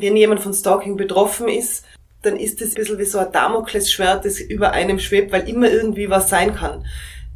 wenn 0.00 0.16
jemand 0.16 0.40
von 0.40 0.54
Stalking 0.54 0.96
betroffen 0.96 1.48
ist, 1.48 1.84
dann 2.22 2.36
ist 2.36 2.60
es 2.60 2.70
ein 2.70 2.74
bisschen 2.74 2.98
wie 2.98 3.04
so 3.04 3.18
ein 3.18 3.30
Damoklesschwert, 3.30 4.24
das 4.24 4.40
über 4.40 4.72
einem 4.72 4.98
schwebt, 4.98 5.32
weil 5.32 5.48
immer 5.48 5.70
irgendwie 5.70 6.10
was 6.10 6.28
sein 6.28 6.54
kann 6.54 6.84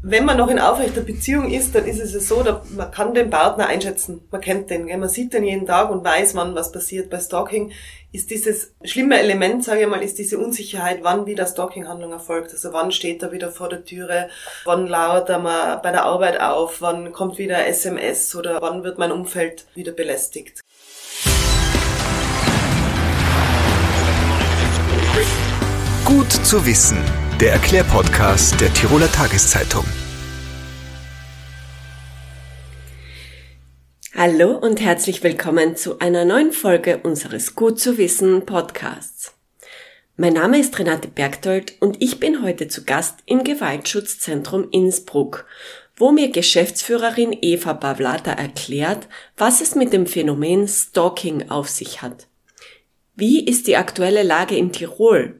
wenn 0.02 0.24
man 0.24 0.38
noch 0.38 0.48
in 0.48 0.58
aufrechter 0.58 1.02
Beziehung 1.02 1.50
ist, 1.50 1.74
dann 1.74 1.84
ist 1.84 2.00
es 2.00 2.14
ja 2.14 2.20
so, 2.20 2.42
dass 2.42 2.70
man 2.70 2.90
kann 2.90 3.12
den 3.12 3.28
Partner 3.28 3.66
einschätzen. 3.66 4.22
Man 4.30 4.40
kennt 4.40 4.70
den, 4.70 4.86
gell? 4.86 4.96
man 4.96 5.10
sieht 5.10 5.34
den 5.34 5.44
jeden 5.44 5.66
Tag 5.66 5.90
und 5.90 6.02
weiß, 6.02 6.34
wann 6.36 6.54
was 6.54 6.72
passiert. 6.72 7.10
Bei 7.10 7.20
Stalking 7.20 7.72
ist 8.10 8.30
dieses 8.30 8.72
schlimme 8.82 9.20
Element, 9.20 9.62
sage 9.62 9.82
ich 9.82 9.86
mal, 9.86 10.02
ist 10.02 10.18
diese 10.18 10.38
Unsicherheit, 10.38 11.00
wann 11.02 11.26
wieder 11.26 11.46
Stalking-Handlung 11.46 12.12
erfolgt. 12.12 12.52
Also 12.52 12.72
wann 12.72 12.92
steht 12.92 13.22
er 13.22 13.32
wieder 13.32 13.50
vor 13.50 13.68
der 13.68 13.84
Türe, 13.84 14.30
wann 14.64 14.86
lauert 14.86 15.28
er 15.28 15.38
mal 15.38 15.76
bei 15.76 15.92
der 15.92 16.04
Arbeit 16.04 16.40
auf, 16.40 16.80
wann 16.80 17.12
kommt 17.12 17.36
wieder 17.36 17.66
SMS 17.66 18.34
oder 18.34 18.60
wann 18.62 18.82
wird 18.84 18.96
mein 18.96 19.12
Umfeld 19.12 19.66
wieder 19.74 19.92
belästigt. 19.92 20.59
Gut 26.30 26.46
zu 26.46 26.64
wissen 26.64 26.98
der 27.40 27.52
Erklärpodcast 27.52 28.60
der 28.60 28.72
Tiroler 28.72 29.10
Tageszeitung. 29.10 29.84
Hallo 34.14 34.56
und 34.56 34.80
herzlich 34.80 35.24
willkommen 35.24 35.74
zu 35.74 35.98
einer 35.98 36.24
neuen 36.24 36.52
Folge 36.52 36.98
unseres 37.02 37.56
Gut 37.56 37.80
zu 37.80 37.98
wissen 37.98 38.46
Podcasts. 38.46 39.32
Mein 40.16 40.34
Name 40.34 40.60
ist 40.60 40.78
Renate 40.78 41.08
Bergtold 41.08 41.74
und 41.80 42.00
ich 42.00 42.20
bin 42.20 42.44
heute 42.44 42.68
zu 42.68 42.84
Gast 42.84 43.18
im 43.26 43.42
Gewaltschutzzentrum 43.42 44.68
Innsbruck, 44.70 45.46
wo 45.96 46.12
mir 46.12 46.30
Geschäftsführerin 46.30 47.36
Eva 47.40 47.74
Pavlata 47.74 48.30
erklärt, 48.30 49.08
was 49.36 49.60
es 49.60 49.74
mit 49.74 49.92
dem 49.92 50.06
Phänomen 50.06 50.68
Stalking 50.68 51.50
auf 51.50 51.68
sich 51.68 52.02
hat. 52.02 52.28
Wie 53.16 53.44
ist 53.44 53.66
die 53.66 53.76
aktuelle 53.76 54.22
Lage 54.22 54.56
in 54.56 54.70
Tirol? 54.70 55.39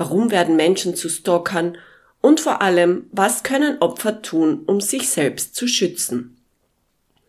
Warum 0.00 0.30
werden 0.30 0.56
Menschen 0.56 0.94
zu 0.94 1.10
Stalkern? 1.10 1.76
Und 2.22 2.40
vor 2.40 2.62
allem, 2.62 3.04
was 3.12 3.42
können 3.42 3.82
Opfer 3.82 4.22
tun, 4.22 4.62
um 4.66 4.80
sich 4.80 5.10
selbst 5.10 5.54
zu 5.54 5.68
schützen? 5.68 6.38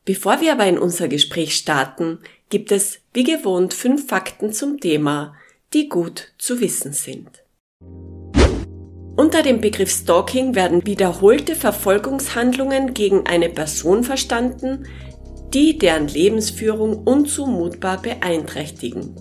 Bevor 0.05 0.39
wir 0.39 0.53
aber 0.53 0.66
in 0.67 0.80
unser 0.80 1.09
Gespräch 1.09 1.53
starten, 1.58 2.19
gibt 2.50 2.72
es, 2.72 3.00
wie 3.11 3.25
gewohnt, 3.25 3.73
fünf 3.73 4.08
Fakten 4.08 4.53
zum 4.53 4.80
Thema, 4.80 5.36
die 5.73 5.89
gut 5.89 6.31
zu 6.38 6.61
wissen 6.61 6.94
sind. 6.94 7.44
Unter 9.17 9.44
dem 9.44 9.59
Begriff 9.59 9.91
Stalking 9.91 10.56
werden 10.56 10.85
wiederholte 10.85 11.58
Verfolgungshandlungen 11.58 12.94
gegen 12.94 13.28
eine 13.28 13.50
Person 13.50 14.06
verstanden, 14.06 14.88
die 15.53 15.78
deren 15.78 16.08
Lebensführung 16.08 17.03
unzumutbar 17.03 18.02
beeinträchtigen. 18.02 19.13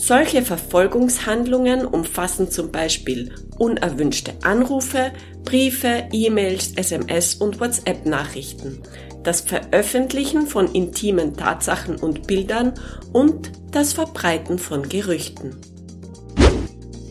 Solche 0.00 0.42
Verfolgungshandlungen 0.42 1.84
umfassen 1.84 2.52
zum 2.52 2.70
Beispiel 2.70 3.34
unerwünschte 3.58 4.32
Anrufe, 4.44 5.10
Briefe, 5.44 6.06
E-Mails, 6.12 6.74
SMS 6.76 7.34
und 7.34 7.58
WhatsApp-Nachrichten, 7.58 8.80
das 9.24 9.40
Veröffentlichen 9.40 10.46
von 10.46 10.72
intimen 10.72 11.36
Tatsachen 11.36 11.96
und 11.96 12.28
Bildern 12.28 12.74
und 13.12 13.50
das 13.72 13.92
Verbreiten 13.92 14.60
von 14.60 14.88
Gerüchten. 14.88 15.56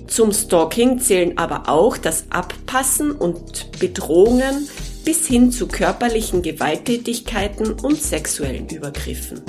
Zum 0.07 0.31
Stalking 0.31 0.99
zählen 0.99 1.37
aber 1.37 1.67
auch 1.67 1.97
das 1.97 2.25
Abpassen 2.29 3.11
und 3.11 3.79
Bedrohungen 3.79 4.69
bis 5.03 5.27
hin 5.27 5.51
zu 5.51 5.67
körperlichen 5.67 6.41
Gewalttätigkeiten 6.41 7.73
und 7.73 8.01
sexuellen 8.01 8.69
Übergriffen. 8.69 9.41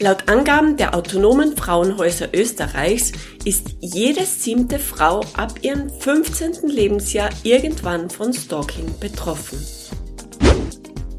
Laut 0.00 0.28
Angaben 0.28 0.76
der 0.76 0.94
autonomen 0.94 1.56
Frauenhäuser 1.56 2.28
Österreichs 2.34 3.12
ist 3.44 3.76
jede 3.80 4.24
siebte 4.24 4.80
Frau 4.80 5.20
ab 5.34 5.60
ihrem 5.62 5.88
15. 5.88 6.68
Lebensjahr 6.68 7.30
irgendwann 7.44 8.10
von 8.10 8.32
Stalking 8.32 8.98
betroffen. 8.98 9.58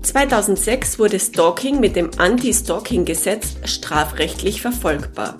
2006 0.02 1.00
wurde 1.00 1.19
Stalking 1.19 1.80
mit 1.80 1.96
dem 1.96 2.12
Anti-Stalking-Gesetz 2.18 3.56
strafrechtlich 3.63 4.62
verfolgbar. 4.62 5.38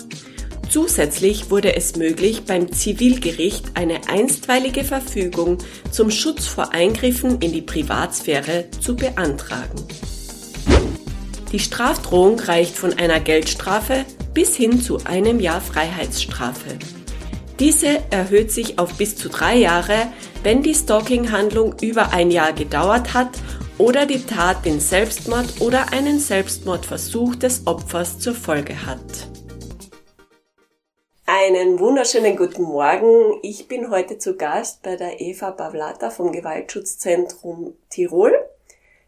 Zusätzlich 0.70 1.50
wurde 1.52 1.76
es 1.76 1.98
möglich, 1.98 2.44
beim 2.46 2.72
Zivilgericht 2.72 3.66
eine 3.76 4.08
einstweilige 4.08 4.84
Verfügung 4.84 5.58
zum 5.92 6.10
Schutz 6.10 6.48
vor 6.48 6.74
Eingriffen 6.74 7.40
in 7.40 7.52
die 7.52 7.62
Privatsphäre 7.62 8.66
zu 8.80 8.96
beantragen. 8.96 9.86
Die 11.56 11.62
Strafdrohung 11.62 12.38
reicht 12.38 12.76
von 12.76 12.92
einer 13.00 13.22
Geldstrafe 13.22 14.04
bis 14.34 14.58
hin 14.58 14.82
zu 14.82 14.98
einem 15.06 15.40
Jahr 15.40 15.62
Freiheitsstrafe. 15.62 16.78
Diese 17.62 18.04
erhöht 18.12 18.52
sich 18.52 18.78
auf 18.78 18.96
bis 18.96 19.16
zu 19.16 19.30
drei 19.30 19.56
Jahre, 19.56 20.08
wenn 20.44 20.64
die 20.64 20.76
Stalking-Handlung 20.76 21.76
über 21.82 22.12
ein 22.12 22.30
Jahr 22.30 22.52
gedauert 22.52 23.14
hat 23.14 23.30
oder 23.78 24.06
die 24.06 24.26
Tat 24.26 24.66
den 24.66 24.82
Selbstmord 24.82 25.62
oder 25.62 25.94
einen 25.94 26.20
Selbstmordversuch 26.20 27.38
des 27.38 27.66
Opfers 27.66 28.20
zur 28.20 28.36
Folge 28.36 28.86
hat. 28.86 29.00
Einen 31.26 31.80
wunderschönen 31.80 32.36
guten 32.36 32.64
Morgen. 32.64 33.40
Ich 33.44 33.70
bin 33.70 33.92
heute 33.92 34.18
zu 34.18 34.36
Gast 34.36 34.84
bei 34.84 34.98
der 34.98 35.22
Eva 35.22 35.52
Pavlata 35.52 36.10
vom 36.10 36.34
Gewaltschutzzentrum 36.34 37.78
Tirol. 37.90 38.34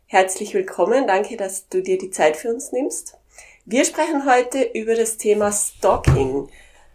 Herzlich 0.09 0.53
willkommen, 0.53 1.05
danke, 1.05 1.35
dass 1.35 1.67
du 1.67 1.83
dir 1.83 1.97
die 1.97 2.11
Zeit 2.11 2.37
für 2.37 2.47
uns 2.47 2.71
nimmst. 2.71 3.17
Wir 3.65 3.83
sprechen 3.83 4.25
heute 4.25 4.61
über 4.73 4.95
das 4.95 5.17
Thema 5.17 5.51
Stalking. 5.51 6.47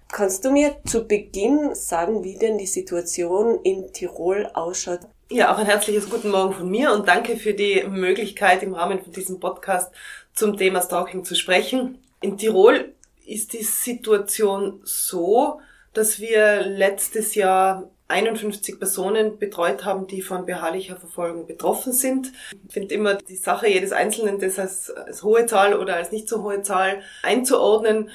Kannst 0.09 0.47
du 0.47 0.51
mir 0.51 0.79
zu 0.87 1.07
Beginn 1.07 1.75
sagen, 1.75 2.25
wie 2.25 2.39
denn 2.39 2.57
die 2.57 2.65
Situation 2.65 3.61
in 3.65 3.93
Tirol 3.93 4.49
ausschaut? 4.55 5.01
Ja, 5.31 5.53
auch 5.53 5.59
ein 5.59 5.67
herzliches 5.67 6.09
Guten 6.09 6.31
Morgen 6.31 6.55
von 6.55 6.71
mir 6.71 6.91
und 6.95 7.07
danke 7.07 7.37
für 7.37 7.53
die 7.53 7.85
Möglichkeit, 7.87 8.63
im 8.63 8.73
Rahmen 8.73 9.03
von 9.03 9.13
diesem 9.13 9.39
Podcast 9.41 9.93
zum 10.33 10.57
Thema 10.57 10.81
Stalking 10.81 11.23
zu 11.23 11.35
sprechen. 11.35 11.99
In 12.23 12.39
Tirol 12.39 12.95
ist 13.27 13.53
die 13.53 13.63
Situation 13.63 14.81
so, 14.85 15.61
dass 15.93 16.19
wir 16.19 16.63
letztes 16.63 17.35
Jahr 17.35 17.91
51 18.09 18.79
Personen 18.79 19.39
betreut 19.39 19.85
haben, 19.85 20.07
die 20.07 20.23
von 20.23 20.45
beharrlicher 20.45 20.97
Verfolgung 20.97 21.47
betroffen 21.47 21.93
sind. 21.93 22.33
Ich 22.67 22.73
finde 22.73 22.95
immer 22.95 23.15
die 23.15 23.37
Sache 23.37 23.69
jedes 23.69 23.93
Einzelnen, 23.93 24.39
das 24.39 24.59
als, 24.59 24.91
als 24.91 25.23
hohe 25.23 25.47
Zahl 25.47 25.75
oder 25.75 25.97
als 25.97 26.13
nicht 26.13 26.29
so 26.29 26.43
hohe 26.43 26.63
Zahl 26.63 27.03
einzuordnen. 27.23 28.11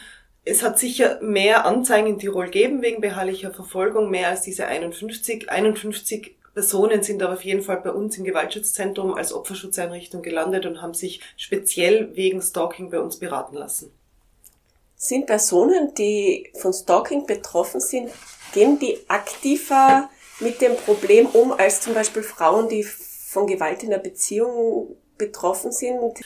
Es 0.46 0.64
hat 0.64 0.80
sicher 0.80 1.20
mehr 1.22 1.66
Anzeigen 1.66 2.08
in 2.08 2.20
Tirol 2.20 2.46
gegeben 2.46 2.82
wegen 2.82 3.02
beharrlicher 3.02 3.52
Verfolgung, 3.52 4.10
mehr 4.10 4.30
als 4.30 4.42
diese 4.42 4.68
51. 4.68 5.50
51 5.50 6.38
Personen 6.58 7.04
sind 7.04 7.22
aber 7.22 7.34
auf 7.34 7.44
jeden 7.44 7.62
Fall 7.62 7.82
bei 7.82 7.92
uns 7.92 8.18
im 8.18 8.24
Gewaltschutzzentrum 8.24 9.14
als 9.14 9.32
Opferschutzeinrichtung 9.32 10.24
gelandet 10.24 10.66
und 10.66 10.82
haben 10.82 10.96
sich 10.96 11.22
speziell 11.36 12.16
wegen 12.16 12.42
Stalking 12.42 12.90
bei 12.90 13.00
uns 13.00 13.18
beraten 13.18 13.56
lassen. 13.56 13.92
Sind 14.96 15.28
Personen, 15.28 15.94
die 15.94 16.52
von 16.60 16.74
Stalking 16.74 17.28
betroffen 17.28 17.80
sind, 17.80 18.10
gehen 18.54 18.80
die 18.80 18.98
aktiver 19.08 20.10
mit 20.40 20.62
dem 20.62 20.76
Problem 20.76 21.28
um 21.28 21.52
als 21.52 21.82
zum 21.82 21.94
Beispiel 21.94 22.24
Frauen, 22.24 22.70
die 22.70 22.84
von 22.84 23.48
Gewalt 23.48 23.84
in 23.84 23.90
der 23.90 24.00
Beziehung 24.00 24.96
betroffen 25.18 25.72
sind? 25.72 26.20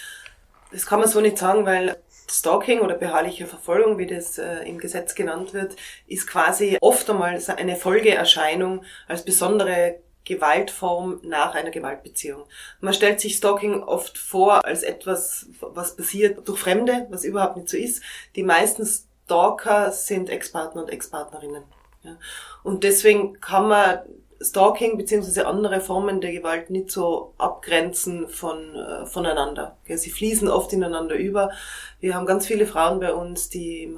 Das 0.72 0.86
kann 0.86 1.00
man 1.00 1.10
so 1.10 1.22
nicht 1.22 1.38
sagen, 1.38 1.66
weil 1.66 1.98
Stalking 2.30 2.80
oder 2.80 2.96
beharrliche 2.96 3.46
Verfolgung, 3.46 3.98
wie 3.98 4.08
das 4.08 4.38
äh, 4.38 4.64
im 4.64 4.78
Gesetz 4.78 5.16
genannt 5.16 5.54
wird, 5.54 5.76
ist 6.08 6.28
quasi 6.28 6.78
oft 6.80 7.10
einmal 7.10 7.42
eine 7.58 7.76
Folgeerscheinung 7.76 8.84
als 9.08 9.26
besondere 9.26 10.00
Gewaltform 10.24 11.20
nach 11.24 11.56
einer 11.56 11.72
Gewaltbeziehung. 11.72 12.46
Man 12.80 12.94
stellt 12.94 13.20
sich 13.20 13.36
Stalking 13.36 13.84
oft 13.84 14.18
vor 14.18 14.64
als 14.66 14.84
etwas, 14.84 15.48
was 15.60 15.96
passiert 15.96 16.48
durch 16.48 16.60
Fremde, 16.60 17.08
was 17.10 17.26
überhaupt 17.26 17.58
nicht 17.58 17.70
so 17.70 17.76
ist. 17.76 18.02
Die 18.36 18.44
meisten 18.44 18.86
Stalker 18.86 19.92
sind 19.92 20.30
Ex-Partner 20.30 20.84
und 20.84 20.90
Ex-Partnerinnen. 20.90 21.64
Ja. 22.04 22.18
Und 22.64 22.84
deswegen 22.84 23.40
kann 23.40 23.68
man 23.68 24.00
Stalking 24.42 24.98
beziehungsweise 24.98 25.46
andere 25.46 25.82
Formen 25.82 26.20
der 26.20 26.32
Gewalt 26.32 26.72
nicht 26.72 26.90
so 26.90 27.34
abgrenzen 27.38 28.28
von, 28.28 28.76
äh, 28.76 29.06
voneinander. 29.06 29.78
Sie 29.88 30.10
fließen 30.10 30.48
oft 30.48 30.74
ineinander 30.74 31.16
über. 31.16 31.52
Wir 32.00 32.16
haben 32.16 32.26
ganz 32.26 32.48
viele 32.48 32.66
Frauen 32.66 33.00
bei 33.00 33.14
uns, 33.14 33.50
die 33.50 33.96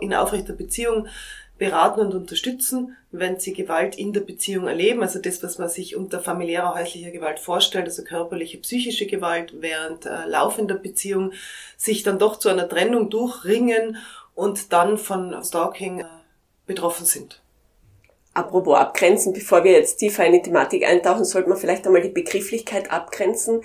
in 0.00 0.12
aufrechter 0.12 0.52
Beziehung 0.52 1.08
beraten 1.58 2.00
und 2.00 2.14
unterstützen, 2.14 2.96
wenn 3.10 3.40
sie 3.40 3.54
Gewalt 3.54 3.96
in 3.96 4.12
der 4.12 4.20
Beziehung 4.20 4.68
erleben, 4.68 5.02
also 5.02 5.18
das, 5.18 5.42
was 5.42 5.58
man 5.58 5.68
sich 5.68 5.96
unter 5.96 6.20
familiärer 6.20 6.74
häuslicher 6.74 7.10
Gewalt 7.10 7.38
vorstellt, 7.38 7.86
also 7.86 8.04
körperliche, 8.04 8.58
psychische 8.58 9.06
Gewalt 9.06 9.54
während 9.60 10.04
äh, 10.04 10.26
laufender 10.26 10.74
Beziehung, 10.74 11.32
sich 11.76 12.02
dann 12.02 12.18
doch 12.18 12.38
zu 12.38 12.50
einer 12.50 12.68
Trennung 12.68 13.08
durchringen 13.08 13.96
und 14.34 14.72
dann 14.72 14.98
von 14.98 15.42
Stalking 15.42 16.00
äh, 16.00 16.04
betroffen 16.66 17.06
sind. 17.06 17.40
Apropos 18.36 18.76
abgrenzen, 18.76 19.32
bevor 19.32 19.64
wir 19.64 19.72
jetzt 19.72 19.96
tiefer 19.96 20.26
in 20.26 20.34
die 20.34 20.42
Thematik 20.42 20.86
eintauchen, 20.86 21.24
sollte 21.24 21.48
man 21.48 21.56
vielleicht 21.56 21.86
einmal 21.86 22.02
die 22.02 22.10
Begrifflichkeit 22.10 22.90
abgrenzen. 22.90 23.62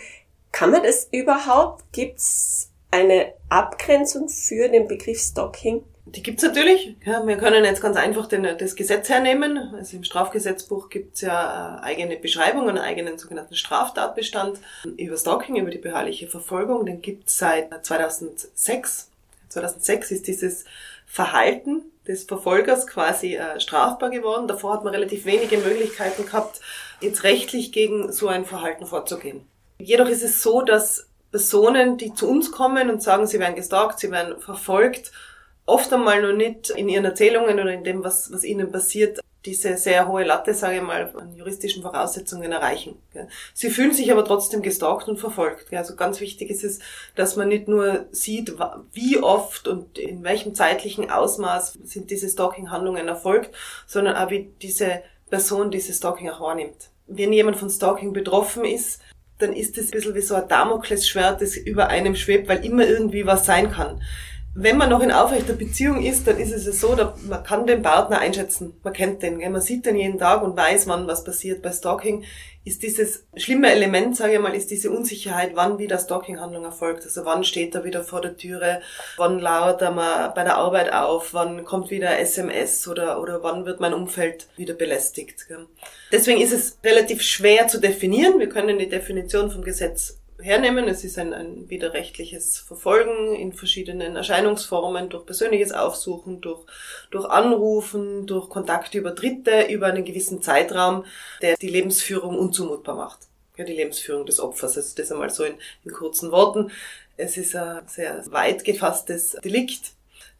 Kann 0.54 0.72
man 0.72 0.82
das 0.82 1.10
überhaupt? 1.12 1.92
Gibt's 1.92 2.72
eine 2.90 3.34
Abgrenzung 3.50 4.30
für 4.30 4.70
den 4.70 4.88
Begriff 4.88 5.20
Stalking? 5.20 5.84
Die 6.06 6.24
gibt's 6.24 6.42
natürlich. 6.42 6.96
Ja, 7.06 7.28
wir 7.28 7.36
können 7.36 7.66
jetzt 7.66 7.82
ganz 7.82 7.98
einfach 7.98 8.28
den, 8.28 8.44
das 8.44 8.78
Gesetz 8.78 9.10
hernehmen. 9.10 9.58
Also 9.76 9.98
im 9.98 10.06
Strafgesetzbuch 10.06 10.88
gibt's 10.88 11.20
ja 11.20 11.80
äh, 11.82 11.84
eigene 11.84 12.16
Beschreibung, 12.16 12.70
einen 12.70 12.78
eigenen 12.78 13.18
sogenannten 13.18 13.56
Straftatbestand 13.56 14.58
über 14.96 15.18
Stalking, 15.18 15.58
über 15.58 15.70
die 15.70 15.80
beharrliche 15.80 16.28
Verfolgung. 16.28 16.86
Den 16.86 17.02
gibt's 17.02 17.38
seit 17.38 17.86
2006. 17.86 19.11
2006 19.52 20.12
ist 20.12 20.28
dieses 20.28 20.66
Verhalten 21.06 21.84
des 22.08 22.24
Verfolgers 22.24 22.88
quasi 22.88 23.36
äh, 23.36 23.60
strafbar 23.60 24.10
geworden. 24.10 24.48
Davor 24.48 24.74
hat 24.74 24.84
man 24.84 24.94
relativ 24.94 25.26
wenige 25.26 25.58
Möglichkeiten 25.58 26.26
gehabt, 26.26 26.62
jetzt 27.00 27.24
rechtlich 27.24 27.72
gegen 27.72 28.12
so 28.12 28.28
ein 28.28 28.46
Verhalten 28.46 28.86
vorzugehen. 28.86 29.46
Jedoch 29.80 30.10
ist 30.10 30.24
es 30.24 30.42
so, 30.42 30.62
dass 30.62 31.08
Personen, 31.32 31.98
die 31.98 32.14
zu 32.14 32.30
uns 32.30 32.52
kommen 32.52 32.90
und 32.90 33.02
sagen, 33.02 33.28
sie 33.28 33.40
werden 33.40 33.56
gestalkt, 33.56 34.00
sie 34.00 34.12
werden 34.12 34.40
verfolgt, 34.40 35.12
oft 35.66 35.92
einmal 35.94 36.22
noch 36.22 36.36
nicht 36.36 36.70
in 36.72 36.90
ihren 36.90 37.06
Erzählungen 37.06 37.60
oder 37.60 37.72
in 37.72 37.84
dem, 37.84 38.04
was, 38.04 38.32
was 38.32 38.44
ihnen 38.44 38.72
passiert, 38.72 39.20
diese 39.46 39.76
sehr 39.78 40.08
hohe 40.08 40.24
Latte, 40.24 40.54
sage 40.54 40.78
ich 40.78 40.82
mal, 40.82 41.12
an 41.18 41.36
juristischen 41.36 41.82
Voraussetzungen 41.82 42.52
erreichen. 42.52 42.96
Sie 43.54 43.70
fühlen 43.70 43.94
sich 43.94 44.12
aber 44.12 44.24
trotzdem 44.24 44.62
gestalkt 44.62 45.08
und 45.08 45.20
verfolgt. 45.20 45.74
Also 45.74 45.96
ganz 45.96 46.20
wichtig 46.20 46.50
ist 46.50 46.64
es, 46.64 46.80
dass 47.16 47.36
man 47.36 47.48
nicht 47.48 47.68
nur 47.68 48.06
sieht, 48.12 48.54
wie 48.94 49.18
oft 49.18 49.68
und 49.68 49.98
in 49.98 50.24
welchem 50.24 50.54
zeitlichen 50.54 51.10
Ausmaß 51.10 51.80
sind 51.84 52.12
diese 52.12 52.30
Stalking-Handlungen 52.30 53.08
erfolgt, 53.08 53.56
sondern 53.88 54.16
auch 54.16 54.30
wie 54.30 54.52
diese 54.62 55.02
Person 55.30 55.72
diese 55.72 55.94
Stalking 55.94 56.30
auch 56.30 56.42
wahrnimmt. 56.42 56.90
Wenn 57.08 57.34
jemand 57.34 57.58
von 57.58 57.70
Stalking 57.70 58.14
betroffen 58.14 58.64
ist, 58.64 59.02
dann 59.40 59.54
ist 59.54 59.78
es 59.78 59.88
ein 59.88 59.92
bisschen 59.92 60.14
wie 60.14 60.22
so 60.22 60.36
ein 60.36 60.48
Damoklesschwert, 60.48 61.42
das 61.42 61.58
über 61.58 61.88
einem 61.88 62.16
schwebt, 62.16 62.48
weil 62.48 62.64
immer 62.64 62.86
irgendwie 62.86 63.26
was 63.26 63.46
sein 63.48 63.72
kann 63.72 64.02
wenn 64.54 64.78
man 64.78 64.90
noch 64.90 65.02
in 65.02 65.12
aufrechter 65.12 65.54
Beziehung 65.54 66.04
ist, 66.04 66.28
dann 66.28 66.38
ist 66.38 66.52
es 66.52 66.82
so, 66.82 66.94
dass 66.96 67.22
man 67.22 67.42
kann 67.44 67.66
den 67.66 67.82
Partner 67.82 68.20
einschätzen. 68.20 68.74
Man 68.84 68.94
kennt 68.94 69.24
den, 69.24 69.40
gell? 69.40 69.50
man 69.50 69.62
sieht 69.62 69.86
den 69.86 69.96
jeden 69.96 70.20
Tag 70.20 70.44
und 70.44 70.58
weiß, 70.58 70.88
wann 70.88 71.08
was 71.08 71.24
passiert. 71.24 71.62
Bei 71.62 71.72
Stalking 71.72 72.26
ist 72.66 72.84
dieses 72.84 73.26
schlimme 73.38 73.72
Element, 73.72 74.18
sage 74.18 74.34
ich 74.34 74.40
mal, 74.40 74.54
ist 74.54 74.70
diese 74.70 74.92
Unsicherheit, 74.92 75.52
wann 75.56 75.80
wieder 75.80 75.98
Stalking-Handlung 75.98 76.66
erfolgt. 76.66 77.06
Also 77.06 77.24
wann 77.24 77.46
steht 77.46 77.76
er 77.76 77.86
wieder 77.86 78.04
vor 78.04 78.20
der 78.20 78.36
Türe, 78.36 78.82
wann 79.16 79.40
lauert 79.40 79.82
er 79.82 79.92
mal 79.92 80.28
bei 80.30 80.44
der 80.44 80.58
Arbeit 80.58 80.92
auf, 80.92 81.34
wann 81.34 81.64
kommt 81.64 81.90
wieder 81.90 82.20
SMS 82.20 82.88
oder, 82.90 83.22
oder 83.22 83.42
wann 83.44 83.66
wird 83.66 83.80
mein 83.80 83.94
Umfeld 83.94 84.50
wieder 84.58 84.74
belästigt. 84.74 85.48
Gell? 85.48 85.66
Deswegen 86.12 86.42
ist 86.42 86.52
es 86.52 86.78
relativ 86.84 87.22
schwer 87.22 87.70
zu 87.70 87.80
definieren. 87.80 88.38
Wir 88.40 88.50
können 88.50 88.78
die 88.78 88.90
Definition 88.90 89.50
vom 89.50 89.64
Gesetz 89.64 90.21
hernehmen. 90.42 90.88
Es 90.88 91.04
ist 91.04 91.18
ein, 91.18 91.34
ein 91.34 91.70
widerrechtliches 91.70 92.60
Verfolgen 92.60 93.36
in 93.36 93.54
verschiedenen 93.54 94.16
Erscheinungsformen, 94.16 95.10
durch 95.10 95.26
persönliches 95.26 95.72
Aufsuchen, 95.72 96.42
durch, 96.42 96.62
durch 97.10 97.26
Anrufen, 97.26 98.26
durch 98.26 98.50
Kontakte 98.50 98.98
über 98.98 99.12
Dritte, 99.12 99.68
über 99.70 99.88
einen 99.88 100.06
gewissen 100.06 100.42
Zeitraum, 100.42 101.06
der 101.42 101.56
die 101.58 101.70
Lebensführung 101.70 102.38
unzumutbar 102.38 102.96
macht. 102.96 103.20
Ja, 103.58 103.66
die 103.66 103.74
Lebensführung 103.74 104.26
des 104.26 104.40
Opfers. 104.40 104.78
Also 104.78 104.96
das 104.96 105.12
einmal 105.12 105.30
so 105.30 105.44
in, 105.44 105.56
in 105.84 105.92
kurzen 105.92 106.32
Worten. 106.32 106.72
Es 107.18 107.38
ist 107.38 107.56
ein 107.56 107.88
sehr 107.88 108.24
weit 108.32 108.64
gefasstes 108.64 109.38
Delikt, 109.44 109.92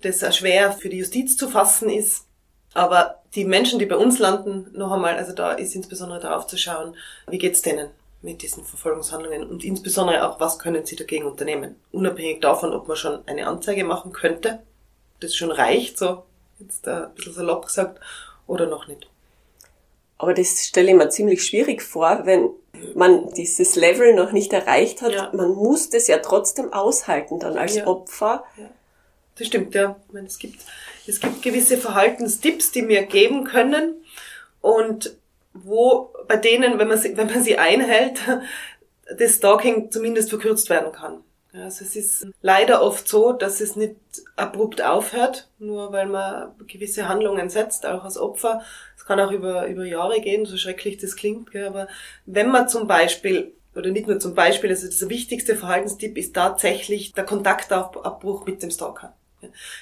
das 0.02 0.36
schwer 0.36 0.72
für 0.72 0.90
die 0.90 0.98
Justiz 0.98 1.38
zu 1.38 1.50
fassen 1.50 1.90
ist. 1.90 2.26
Aber 2.74 3.22
die 3.36 3.46
Menschen, 3.46 3.80
die 3.80 3.86
bei 3.86 3.98
uns 3.98 4.20
landen, 4.20 4.70
noch 4.74 4.92
einmal, 4.92 5.18
also 5.18 5.34
da 5.34 5.52
ist 5.52 5.76
insbesondere 5.76 6.20
darauf 6.20 6.48
zu 6.48 6.58
schauen, 6.58 6.96
wie 7.28 7.38
geht's 7.38 7.62
denen? 7.62 7.90
Mit 8.22 8.42
diesen 8.42 8.64
Verfolgungshandlungen 8.64 9.50
und 9.50 9.64
insbesondere 9.64 10.28
auch, 10.28 10.40
was 10.40 10.60
können 10.60 10.86
Sie 10.86 10.96
dagegen 10.96 11.26
unternehmen? 11.26 11.76
Unabhängig 11.92 12.42
davon, 12.42 12.74
ob 12.74 12.88
man 12.88 12.98
schon 12.98 13.28
eine 13.28 13.48
Anzeige 13.48 13.84
machen 13.84 14.14
könnte, 14.14 14.62
das 15.20 15.36
schon 15.36 15.52
reicht, 15.52 15.98
so 15.98 16.24
jetzt 16.60 16.88
ein 16.88 17.14
bisschen 17.16 17.34
salopp 17.34 17.66
gesagt, 17.66 18.00
oder 18.48 18.68
noch 18.68 18.88
nicht. 18.88 19.08
Aber 20.18 20.34
das 20.36 20.68
stelle 20.68 20.92
ich 20.92 20.98
mir 20.98 21.10
ziemlich 21.10 21.44
schwierig 21.44 21.82
vor, 21.82 22.22
wenn 22.26 22.52
man 22.94 23.34
dieses 23.34 23.76
Level 23.76 24.14
noch 24.14 24.32
nicht 24.32 24.54
erreicht 24.54 25.02
hat. 25.02 25.14
Ja. 25.14 25.32
Man 25.34 25.50
muss 25.50 25.90
das 25.90 26.08
ja 26.08 26.20
trotzdem 26.20 26.72
aushalten 26.74 27.40
dann 27.40 27.58
als 27.58 27.76
ja. 27.76 27.88
Opfer. 27.88 28.44
Ja. 28.58 28.70
Das 29.36 29.48
stimmt, 29.48 29.74
ja. 29.74 30.00
Ich 30.08 30.14
meine, 30.14 30.28
es 30.28 30.38
gibt, 30.38 30.62
es 31.08 31.20
gibt 31.20 31.42
gewisse 31.42 31.78
Verhaltenstipps, 31.78 32.72
die 32.72 32.84
mir 32.84 33.04
geben 33.04 33.46
können. 33.46 33.96
Und 34.62 35.16
wo 35.54 36.14
bei 36.28 36.38
denen, 36.38 36.80
wenn 36.80 36.88
man 36.88 36.98
sie, 36.98 37.16
wenn 37.18 37.28
man 37.28 37.44
sie 37.44 37.58
einhält, 37.58 38.20
das 39.18 39.36
Stalking 39.36 39.92
zumindest 39.92 40.30
verkürzt 40.30 40.70
werden 40.70 40.92
kann. 40.92 41.24
Also 41.54 41.84
es 41.84 41.98
ist 41.98 42.28
leider 42.42 42.82
oft 42.82 43.08
so, 43.10 43.34
dass 43.34 43.60
es 43.60 43.76
nicht 43.76 43.96
abrupt 44.38 44.82
aufhört, 44.82 45.50
nur 45.60 45.92
weil 45.92 46.08
man 46.08 46.52
gewisse 46.66 47.10
Handlungen 47.10 47.50
setzt, 47.50 47.86
auch 47.86 48.06
als 48.06 48.18
Opfer. 48.18 48.64
Es 48.96 49.06
kann 49.06 49.20
auch 49.20 49.32
über, 49.32 49.68
über 49.68 49.84
Jahre 49.84 50.22
gehen, 50.22 50.46
so 50.46 50.56
schrecklich 50.56 50.98
das 50.98 51.18
klingt. 51.18 51.54
Aber 51.56 51.90
wenn 52.26 52.50
man 52.50 52.70
zum 52.70 52.88
Beispiel, 52.88 53.54
oder 53.76 53.92
nicht 53.92 54.08
nur 54.08 54.20
zum 54.20 54.34
Beispiel, 54.34 54.70
also 54.70 54.88
das 54.88 55.10
wichtigste 55.10 55.58
Verhaltenstipp 55.58 56.18
ist 56.18 56.34
tatsächlich 56.34 57.14
der 57.14 57.26
Kontaktabbruch 57.26 58.46
mit 58.46 58.64
dem 58.64 58.72
Stalker. 58.72 59.14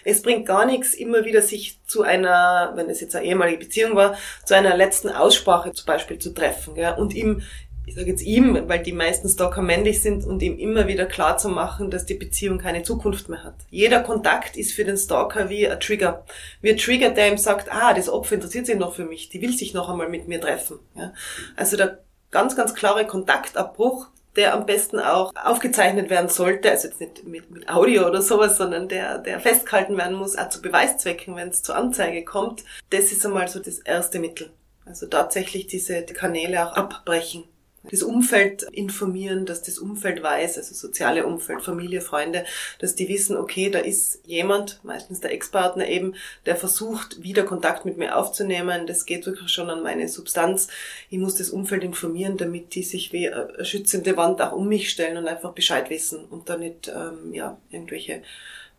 Es 0.03 0.21
bringt 0.21 0.45
gar 0.45 0.65
nichts, 0.65 0.94
immer 0.94 1.25
wieder 1.25 1.41
sich 1.41 1.79
zu 1.85 2.03
einer, 2.03 2.73
wenn 2.75 2.89
es 2.89 3.01
jetzt 3.01 3.15
eine 3.15 3.25
ehemalige 3.25 3.59
Beziehung 3.59 3.95
war, 3.95 4.17
zu 4.45 4.56
einer 4.56 4.75
letzten 4.75 5.09
Aussprache 5.09 5.73
zum 5.73 5.85
Beispiel 5.85 6.19
zu 6.19 6.33
treffen 6.33 6.75
ja, 6.75 6.95
und 6.95 7.13
ihm, 7.13 7.41
ich 7.85 7.95
sage 7.95 8.11
jetzt 8.11 8.21
ihm, 8.21 8.67
weil 8.67 8.83
die 8.83 8.94
meisten 8.94 9.27
Stalker 9.27 9.63
männlich 9.63 10.01
sind, 10.01 10.23
und 10.23 10.44
ihm 10.44 10.59
immer 10.59 10.88
wieder 10.88 11.07
klar 11.07 11.38
zu 11.38 11.50
machen, 11.50 11.89
dass 11.89 12.06
die 12.06 12.13
Beziehung 12.13 12.59
keine 12.59 12.83
Zukunft 12.83 13.29
mehr 13.29 13.44
hat. 13.44 13.56
Jeder 13.71 14.01
Kontakt 14.01 14.57
ist 14.57 14.73
für 14.73 14.85
den 14.85 14.97
Stalker 14.97 15.50
wie 15.50 15.67
ein 15.67 15.79
Trigger. 15.79 16.23
Wie 16.61 16.69
ein 16.69 16.77
Trigger, 16.77 17.09
der 17.09 17.31
ihm 17.31 17.38
sagt, 17.38 17.71
ah, 17.71 17.94
das 17.95 18.07
Opfer 18.07 18.35
interessiert 18.35 18.67
sich 18.67 18.77
noch 18.77 18.94
für 18.94 19.06
mich, 19.06 19.29
die 19.29 19.41
will 19.41 19.57
sich 19.57 19.73
noch 19.73 19.89
einmal 19.89 20.07
mit 20.07 20.27
mir 20.27 20.39
treffen. 20.39 20.79
Ja. 20.95 21.13
Also 21.56 21.77
der 21.77 22.00
ganz, 22.29 22.56
ganz 22.56 22.75
klare 22.75 23.07
Kontaktabbruch 23.07 24.07
der 24.35 24.53
am 24.53 24.65
besten 24.65 24.99
auch 24.99 25.33
aufgezeichnet 25.35 26.09
werden 26.09 26.29
sollte, 26.29 26.69
also 26.69 26.87
jetzt 26.87 27.01
nicht 27.01 27.23
mit, 27.25 27.51
mit 27.51 27.69
Audio 27.69 28.07
oder 28.07 28.21
sowas, 28.21 28.57
sondern 28.57 28.87
der, 28.87 29.17
der 29.17 29.39
festgehalten 29.39 29.97
werden 29.97 30.17
muss, 30.17 30.37
auch 30.37 30.49
zu 30.49 30.61
Beweiszwecken, 30.61 31.35
wenn 31.35 31.49
es 31.49 31.63
zur 31.63 31.75
Anzeige 31.75 32.23
kommt. 32.23 32.63
Das 32.91 33.11
ist 33.11 33.25
einmal 33.25 33.47
so 33.47 33.59
das 33.59 33.79
erste 33.79 34.19
Mittel. 34.19 34.51
Also 34.85 35.07
tatsächlich 35.07 35.67
diese 35.67 36.01
die 36.01 36.13
Kanäle 36.13 36.65
auch 36.65 36.73
abbrechen 36.73 37.43
das 37.83 38.03
Umfeld 38.03 38.63
informieren, 38.63 39.45
dass 39.45 39.61
das 39.61 39.79
Umfeld 39.79 40.21
weiß, 40.21 40.57
also 40.57 40.75
soziale 40.75 41.25
Umfeld, 41.25 41.61
Familie, 41.61 42.01
Freunde, 42.01 42.45
dass 42.79 42.95
die 42.95 43.07
wissen, 43.07 43.37
okay, 43.37 43.69
da 43.69 43.79
ist 43.79 44.19
jemand, 44.25 44.79
meistens 44.83 45.21
der 45.21 45.31
Ex-Partner 45.31 45.87
eben, 45.87 46.15
der 46.45 46.55
versucht, 46.55 47.23
wieder 47.23 47.43
Kontakt 47.43 47.85
mit 47.85 47.97
mir 47.97 48.18
aufzunehmen. 48.18 48.85
Das 48.85 49.06
geht 49.06 49.25
wirklich 49.25 49.49
schon 49.49 49.69
an 49.69 49.83
meine 49.83 50.09
Substanz. 50.09 50.68
Ich 51.09 51.18
muss 51.18 51.35
das 51.35 51.49
Umfeld 51.49 51.83
informieren, 51.83 52.37
damit 52.37 52.75
die 52.75 52.83
sich 52.83 53.13
wie 53.13 53.30
eine 53.30 53.65
schützende 53.65 54.18
Wand 54.18 54.42
auch 54.42 54.51
um 54.51 54.68
mich 54.68 54.89
stellen 54.89 55.18
und 55.18 55.27
einfach 55.27 55.54
Bescheid 55.54 55.89
wissen 55.89 56.25
und 56.25 56.49
da 56.49 56.57
nicht 56.57 56.89
ähm, 56.89 57.33
ja, 57.33 57.57
irgendwelche 57.69 58.21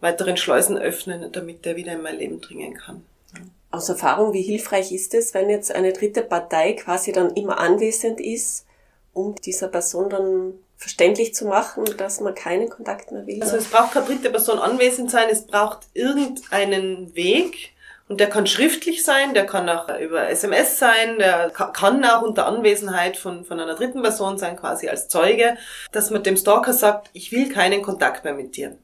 weiteren 0.00 0.36
Schleusen 0.36 0.78
öffnen, 0.78 1.32
damit 1.32 1.64
der 1.64 1.76
wieder 1.76 1.92
in 1.92 2.02
mein 2.02 2.18
Leben 2.18 2.40
dringen 2.40 2.74
kann. 2.74 3.04
Aus 3.70 3.88
Erfahrung, 3.88 4.32
wie 4.32 4.42
hilfreich 4.42 4.92
ist 4.92 5.14
es, 5.14 5.32
wenn 5.32 5.48
jetzt 5.48 5.72
eine 5.72 5.92
dritte 5.92 6.22
Partei 6.22 6.72
quasi 6.72 7.12
dann 7.12 7.30
immer 7.34 7.58
anwesend 7.58 8.20
ist 8.20 8.66
um 9.20 9.34
dieser 9.36 9.68
Person 9.68 10.10
dann 10.10 10.54
verständlich 10.76 11.34
zu 11.34 11.46
machen, 11.46 11.84
dass 11.98 12.20
man 12.20 12.34
keinen 12.34 12.70
Kontakt 12.70 13.12
mehr 13.12 13.26
will. 13.26 13.42
Also 13.42 13.56
es 13.56 13.66
braucht 13.66 13.92
keine 13.92 14.06
dritte 14.06 14.30
Person 14.30 14.58
anwesend 14.58 15.10
sein, 15.10 15.28
es 15.30 15.46
braucht 15.46 15.88
irgendeinen 15.92 17.14
Weg, 17.14 17.74
und 18.10 18.18
der 18.18 18.28
kann 18.28 18.48
schriftlich 18.48 19.04
sein, 19.04 19.34
der 19.34 19.46
kann 19.46 19.68
auch 19.68 19.88
über 20.00 20.28
SMS 20.28 20.80
sein, 20.80 21.20
der 21.20 21.48
kann 21.50 22.04
auch 22.04 22.22
unter 22.22 22.46
Anwesenheit 22.46 23.16
von, 23.16 23.44
von 23.44 23.60
einer 23.60 23.76
dritten 23.76 24.02
Person 24.02 24.36
sein, 24.36 24.56
quasi 24.56 24.88
als 24.88 25.06
Zeuge, 25.06 25.56
dass 25.92 26.10
man 26.10 26.24
dem 26.24 26.36
Stalker 26.36 26.72
sagt, 26.72 27.08
ich 27.12 27.30
will 27.30 27.48
keinen 27.52 27.82
Kontakt 27.82 28.24
mehr 28.24 28.34
mit 28.34 28.56
dir. 28.56 28.76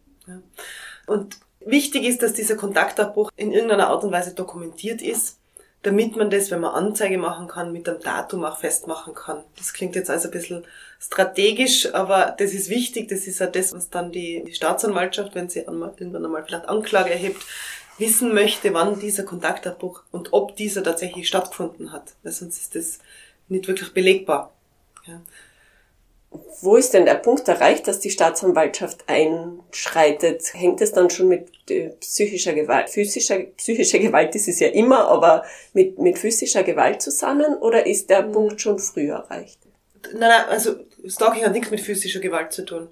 Und 1.09 1.40
wichtig 1.59 2.05
ist, 2.05 2.23
dass 2.23 2.35
dieser 2.35 2.55
Kontaktabbruch 2.55 3.33
in 3.35 3.50
irgendeiner 3.50 3.88
Art 3.88 4.05
und 4.05 4.12
Weise 4.12 4.33
dokumentiert 4.33 5.02
ist 5.02 5.40
damit 5.87 6.16
man 6.16 6.31
das, 6.31 6.50
wenn 6.50 6.61
man 6.61 6.75
Anzeige 6.75 7.16
machen 7.16 7.47
kann, 7.47 7.73
mit 7.73 7.88
einem 7.88 8.00
Datum 8.00 8.45
auch 8.45 8.59
festmachen 8.59 9.14
kann. 9.14 9.45
Das 9.57 9.73
klingt 9.73 9.95
jetzt 9.95 10.11
also 10.11 10.26
ein 10.26 10.33
bisschen 10.33 10.64
strategisch, 10.99 11.95
aber 11.95 12.35
das 12.37 12.52
ist 12.55 12.69
wichtig. 12.69 13.09
Das 13.09 13.28
ist 13.28 13.38
ja 13.38 13.47
das, 13.47 13.73
was 13.73 13.88
dann 13.88 14.11
die, 14.11 14.43
Staatsanwaltschaft, 14.52 15.37
wenn 15.37 15.49
sie 15.49 15.61
irgendwann 15.61 16.25
einmal 16.25 16.45
vielleicht 16.45 16.69
Anklage 16.69 17.11
erhebt, 17.11 17.40
wissen 17.99 18.35
möchte, 18.35 18.75
wann 18.75 18.99
dieser 18.99 19.23
Kontaktabbruch 19.23 20.02
und 20.11 20.33
ob 20.33 20.57
dieser 20.57 20.83
tatsächlich 20.83 21.28
stattgefunden 21.28 21.93
hat. 21.93 22.14
Weil 22.25 22.33
sonst 22.33 22.61
ist 22.61 22.75
das 22.75 22.99
nicht 23.49 23.69
wirklich 23.69 23.95
belegbar. 23.95 24.52
Ja 25.07 25.21
wo 26.61 26.76
ist 26.76 26.95
denn 26.95 27.04
der 27.04 27.14
Punkt 27.14 27.47
erreicht, 27.49 27.87
dass 27.87 28.00
die 28.00 28.11
Staatsanwaltschaft 28.11 29.04
einschreitet? 29.09 30.52
Hängt 30.54 30.80
es 30.80 30.92
dann 30.92 31.11
schon 31.11 31.28
mit 31.28 31.49
äh, 31.71 31.90
psychischer 32.00 32.54
Gewalt, 32.54 32.90
physischer, 32.90 33.38
psychischer 33.56 33.99
Gewalt 33.99 34.35
ist 34.35 34.49
es 34.49 34.61
ja 34.61 34.68
immer, 34.68 35.09
aber 35.09 35.45
mit, 35.73 35.99
mit 35.99 36.18
physischer 36.18 36.62
Gewalt 36.62 37.02
zusammen 37.02 37.56
oder 37.56 37.87
ist 37.87 38.11
der 38.11 38.23
mhm. 38.23 38.33
Punkt 38.33 38.61
schon 38.61 38.78
früher 38.78 39.26
erreicht? 39.28 39.59
Nein, 40.12 40.21
nein, 40.21 40.45
also 40.49 40.76
Stalking 41.06 41.45
hat 41.45 41.52
nichts 41.52 41.71
mit 41.71 41.80
physischer 41.80 42.21
Gewalt 42.21 42.52
zu 42.52 42.64
tun. 42.64 42.88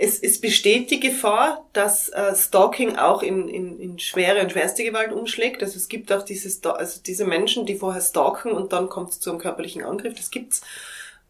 Es, 0.00 0.20
es 0.20 0.40
besteht 0.40 0.92
die 0.92 1.00
Gefahr, 1.00 1.68
dass 1.72 2.08
äh, 2.10 2.34
Stalking 2.36 2.96
auch 2.96 3.22
in, 3.22 3.48
in, 3.48 3.80
in 3.80 3.98
schwere 3.98 4.40
und 4.40 4.52
schwerste 4.52 4.84
Gewalt 4.84 5.12
umschlägt. 5.12 5.60
Also 5.60 5.76
es 5.76 5.88
gibt 5.88 6.12
auch 6.12 6.22
dieses, 6.22 6.64
also 6.64 7.00
diese 7.04 7.24
Menschen, 7.24 7.66
die 7.66 7.74
vorher 7.74 8.00
stalken 8.00 8.52
und 8.52 8.72
dann 8.72 8.88
kommt 8.88 9.10
es 9.10 9.18
zu 9.18 9.30
einem 9.30 9.40
körperlichen 9.40 9.82
Angriff. 9.82 10.14
Das 10.14 10.30
gibt's. 10.30 10.62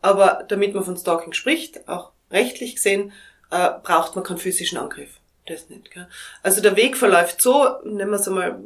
Aber 0.01 0.45
damit 0.49 0.75
man 0.75 0.85
von 0.85 0.97
Stalking 0.97 1.33
spricht, 1.33 1.89
auch 1.89 2.13
rechtlich 2.31 2.77
gesehen, 2.77 3.13
äh, 3.51 3.71
braucht 3.83 4.15
man 4.15 4.25
keinen 4.25 4.39
physischen 4.39 4.79
Angriff. 4.79 5.19
Das 5.47 5.69
nicht. 5.71 5.91
Gell? 5.91 6.07
Also 6.43 6.61
der 6.61 6.77
Weg 6.77 6.97
verläuft 6.97 7.41
so, 7.41 7.67
nehmen 7.85 8.11
wir 8.11 8.19
es 8.19 8.29
einmal, 8.29 8.59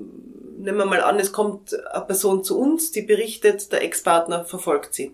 nehmen 0.58 0.78
wir 0.78 0.84
mal 0.84 1.00
an, 1.00 1.18
es 1.20 1.32
kommt 1.32 1.74
eine 1.92 2.04
Person 2.04 2.42
zu 2.42 2.58
uns, 2.58 2.90
die 2.90 3.02
berichtet, 3.02 3.70
der 3.72 3.82
Ex-Partner 3.82 4.44
verfolgt 4.44 4.94
sie. 4.94 5.12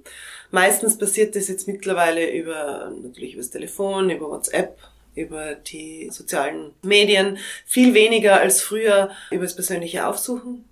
Meistens 0.50 0.96
passiert 0.96 1.36
das 1.36 1.48
jetzt 1.48 1.68
mittlerweile 1.68 2.30
über, 2.30 2.90
natürlich 3.02 3.34
über 3.34 3.42
das 3.42 3.50
Telefon, 3.50 4.08
über 4.08 4.30
WhatsApp, 4.30 4.78
über 5.14 5.54
die 5.54 6.08
sozialen 6.10 6.72
Medien, 6.82 7.38
viel 7.66 7.92
weniger 7.92 8.40
als 8.40 8.62
früher 8.62 9.10
über 9.30 9.42
das 9.42 9.54
persönliche 9.54 10.06
Aufsuchen. 10.06 10.64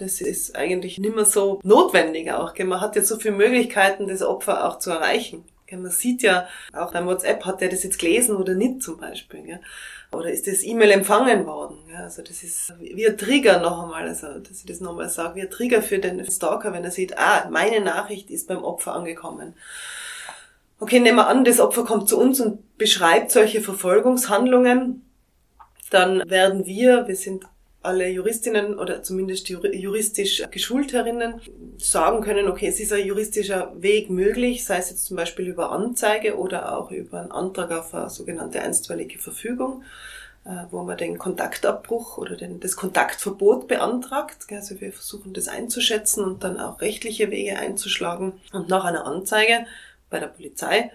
Das 0.00 0.22
ist 0.22 0.56
eigentlich 0.56 0.98
nicht 0.98 1.14
mehr 1.14 1.26
so 1.26 1.60
notwendig 1.62 2.32
auch. 2.32 2.56
Man 2.58 2.80
hat 2.80 2.96
jetzt 2.96 3.08
so 3.08 3.18
viele 3.18 3.34
Möglichkeiten, 3.34 4.08
das 4.08 4.22
Opfer 4.22 4.66
auch 4.66 4.78
zu 4.78 4.90
erreichen. 4.90 5.44
Man 5.70 5.90
sieht 5.90 6.22
ja, 6.22 6.48
auch 6.72 6.90
beim 6.90 7.06
WhatsApp, 7.06 7.44
hat 7.44 7.60
der 7.60 7.68
das 7.68 7.84
jetzt 7.84 7.98
gelesen 7.98 8.34
oder 8.34 8.54
nicht 8.54 8.82
zum 8.82 8.96
Beispiel. 8.96 9.60
Oder 10.10 10.32
ist 10.32 10.46
das 10.46 10.64
E-Mail 10.64 10.90
empfangen 10.90 11.46
worden? 11.46 11.76
Also 11.96 12.22
das 12.22 12.42
ist 12.42 12.72
wie 12.80 13.06
ein 13.06 13.16
Trigger 13.16 13.60
noch 13.60 13.84
einmal, 13.84 14.08
also 14.08 14.38
dass 14.38 14.58
ich 14.58 14.66
das 14.66 14.80
nochmal 14.80 15.10
sage, 15.10 15.36
wie 15.36 15.42
ein 15.42 15.50
Trigger 15.50 15.82
für 15.82 15.98
den 15.98 16.28
Stalker, 16.28 16.72
wenn 16.72 16.82
er 16.82 16.90
sieht, 16.90 17.18
ah, 17.18 17.48
meine 17.50 17.80
Nachricht 17.80 18.30
ist 18.30 18.48
beim 18.48 18.64
Opfer 18.64 18.94
angekommen. 18.94 19.54
Okay, 20.80 20.98
nehmen 20.98 21.18
wir 21.18 21.28
an, 21.28 21.44
das 21.44 21.60
Opfer 21.60 21.84
kommt 21.84 22.08
zu 22.08 22.18
uns 22.18 22.40
und 22.40 22.78
beschreibt 22.78 23.30
solche 23.30 23.60
Verfolgungshandlungen, 23.60 25.04
dann 25.90 26.28
werden 26.28 26.64
wir, 26.64 27.06
wir 27.06 27.16
sind 27.16 27.44
alle 27.82 28.08
Juristinnen 28.08 28.78
oder 28.78 29.02
zumindest 29.02 29.48
juristisch 29.48 30.42
Geschulterinnen 30.50 31.40
sagen 31.78 32.22
können, 32.22 32.48
okay, 32.48 32.68
es 32.68 32.78
ist 32.78 32.92
ein 32.92 33.06
juristischer 33.06 33.72
Weg 33.80 34.10
möglich, 34.10 34.64
sei 34.64 34.76
es 34.78 34.90
jetzt 34.90 35.06
zum 35.06 35.16
Beispiel 35.16 35.46
über 35.46 35.72
Anzeige 35.72 36.36
oder 36.36 36.76
auch 36.76 36.90
über 36.90 37.20
einen 37.20 37.32
Antrag 37.32 37.70
auf 37.72 37.94
eine 37.94 38.10
sogenannte 38.10 38.60
einstweilige 38.60 39.18
Verfügung, 39.18 39.82
äh, 40.44 40.64
wo 40.70 40.82
man 40.82 40.98
den 40.98 41.16
Kontaktabbruch 41.16 42.18
oder 42.18 42.36
den, 42.36 42.60
das 42.60 42.76
Kontaktverbot 42.76 43.66
beantragt. 43.66 44.46
Also 44.50 44.78
wir 44.80 44.92
versuchen 44.92 45.32
das 45.32 45.48
einzuschätzen 45.48 46.22
und 46.22 46.44
dann 46.44 46.60
auch 46.60 46.82
rechtliche 46.82 47.30
Wege 47.30 47.58
einzuschlagen. 47.58 48.34
Und 48.52 48.68
nach 48.68 48.84
einer 48.84 49.06
Anzeige 49.06 49.64
bei 50.10 50.20
der 50.20 50.26
Polizei 50.26 50.92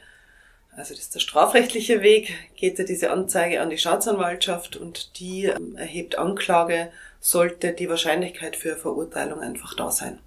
also 0.75 0.94
das 0.94 1.03
ist 1.03 1.15
der 1.15 1.20
strafrechtliche 1.20 2.01
Weg, 2.01 2.36
geht 2.55 2.79
ja 2.79 2.86
diese 2.86 3.12
Anzeige 3.12 3.62
an 3.62 3.70
die 3.70 3.77
Staatsanwaltschaft 3.77 4.75
und 4.75 5.20
die 5.20 5.46
ähm, 5.46 5.77
erhebt 5.77 6.17
Anklage, 6.17 6.91
sollte 7.20 7.72
die 7.72 7.89
Wahrscheinlichkeit 7.89 8.55
für 8.55 8.75
Verurteilung 8.75 9.39
einfach 9.39 9.75
da 9.75 9.89
sein. 9.89 10.20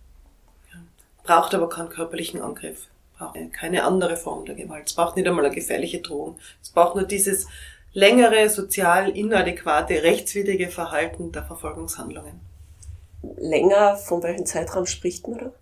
Braucht 1.23 1.55
aber 1.55 1.69
keinen 1.69 1.91
körperlichen 1.91 2.41
Angriff, 2.41 2.87
braucht 3.19 3.37
keine 3.53 3.85
andere 3.85 4.17
Form 4.17 4.47
der 4.47 4.55
Gewalt, 4.55 4.89
es 4.89 4.95
braucht 4.95 5.17
nicht 5.17 5.29
einmal 5.29 5.45
eine 5.45 5.55
gefährliche 5.55 6.01
Drohung, 6.01 6.39
es 6.63 6.71
braucht 6.71 6.97
nur 6.97 7.05
dieses 7.05 7.47
längere, 7.93 8.49
sozial 8.49 9.11
inadäquate, 9.11 10.03
rechtswidrige 10.03 10.69
Verhalten 10.69 11.33
der 11.33 11.45
Verfolgungshandlungen. 11.45 12.41
Länger, 13.37 13.97
von 13.97 14.23
welchem 14.23 14.47
Zeitraum 14.47 14.87
spricht 14.87 15.27
man 15.27 15.39
da? 15.39 15.53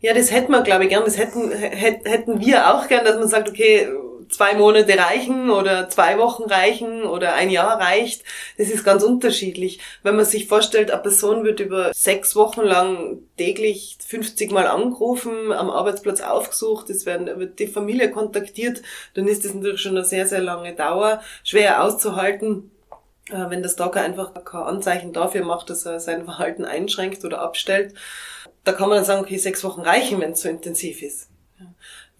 Ja, 0.00 0.14
das 0.14 0.32
hätten 0.32 0.50
wir, 0.50 0.62
glaube 0.62 0.84
ich, 0.84 0.90
gern. 0.90 1.04
Das 1.04 1.16
hätten, 1.16 1.52
hätten 1.52 2.40
wir 2.40 2.74
auch 2.74 2.88
gern, 2.88 3.04
dass 3.04 3.16
man 3.16 3.28
sagt, 3.28 3.48
okay, 3.48 3.88
zwei 4.34 4.54
Monate 4.54 4.98
reichen 4.98 5.50
oder 5.50 5.88
zwei 5.88 6.18
Wochen 6.18 6.44
reichen 6.44 7.04
oder 7.04 7.34
ein 7.34 7.50
Jahr 7.50 7.80
reicht. 7.80 8.24
Das 8.58 8.68
ist 8.68 8.84
ganz 8.84 9.02
unterschiedlich. 9.02 9.80
Wenn 10.02 10.16
man 10.16 10.24
sich 10.24 10.48
vorstellt, 10.48 10.90
eine 10.90 11.02
Person 11.02 11.44
wird 11.44 11.60
über 11.60 11.92
sechs 11.94 12.36
Wochen 12.36 12.62
lang 12.62 13.18
täglich 13.38 13.96
50 14.06 14.50
Mal 14.52 14.66
angerufen, 14.66 15.52
am 15.52 15.70
Arbeitsplatz 15.70 16.20
aufgesucht, 16.20 16.90
es 16.90 17.06
werden, 17.06 17.26
wird 17.38 17.58
die 17.58 17.66
Familie 17.66 18.10
kontaktiert, 18.10 18.82
dann 19.14 19.28
ist 19.28 19.44
das 19.44 19.54
natürlich 19.54 19.80
schon 19.80 19.96
eine 19.96 20.04
sehr, 20.04 20.26
sehr 20.26 20.40
lange 20.40 20.74
Dauer, 20.74 21.20
schwer 21.42 21.82
auszuhalten 21.82 22.70
äh, 23.30 23.48
wenn 23.48 23.62
der 23.62 23.70
Stalker 23.70 24.02
einfach 24.02 24.34
kein 24.44 24.62
Anzeichen 24.62 25.12
dafür 25.12 25.44
macht, 25.44 25.70
dass 25.70 25.86
er 25.86 25.98
sein 25.98 26.24
Verhalten 26.24 26.64
einschränkt 26.64 27.24
oder 27.24 27.40
abstellt, 27.40 27.94
da 28.64 28.72
kann 28.72 28.88
man 28.88 28.98
dann 28.98 29.04
sagen, 29.06 29.22
okay, 29.22 29.38
sechs 29.38 29.64
Wochen 29.64 29.80
reichen, 29.80 30.20
wenn 30.20 30.32
es 30.32 30.42
so 30.42 30.48
intensiv 30.48 31.02
ist 31.02 31.28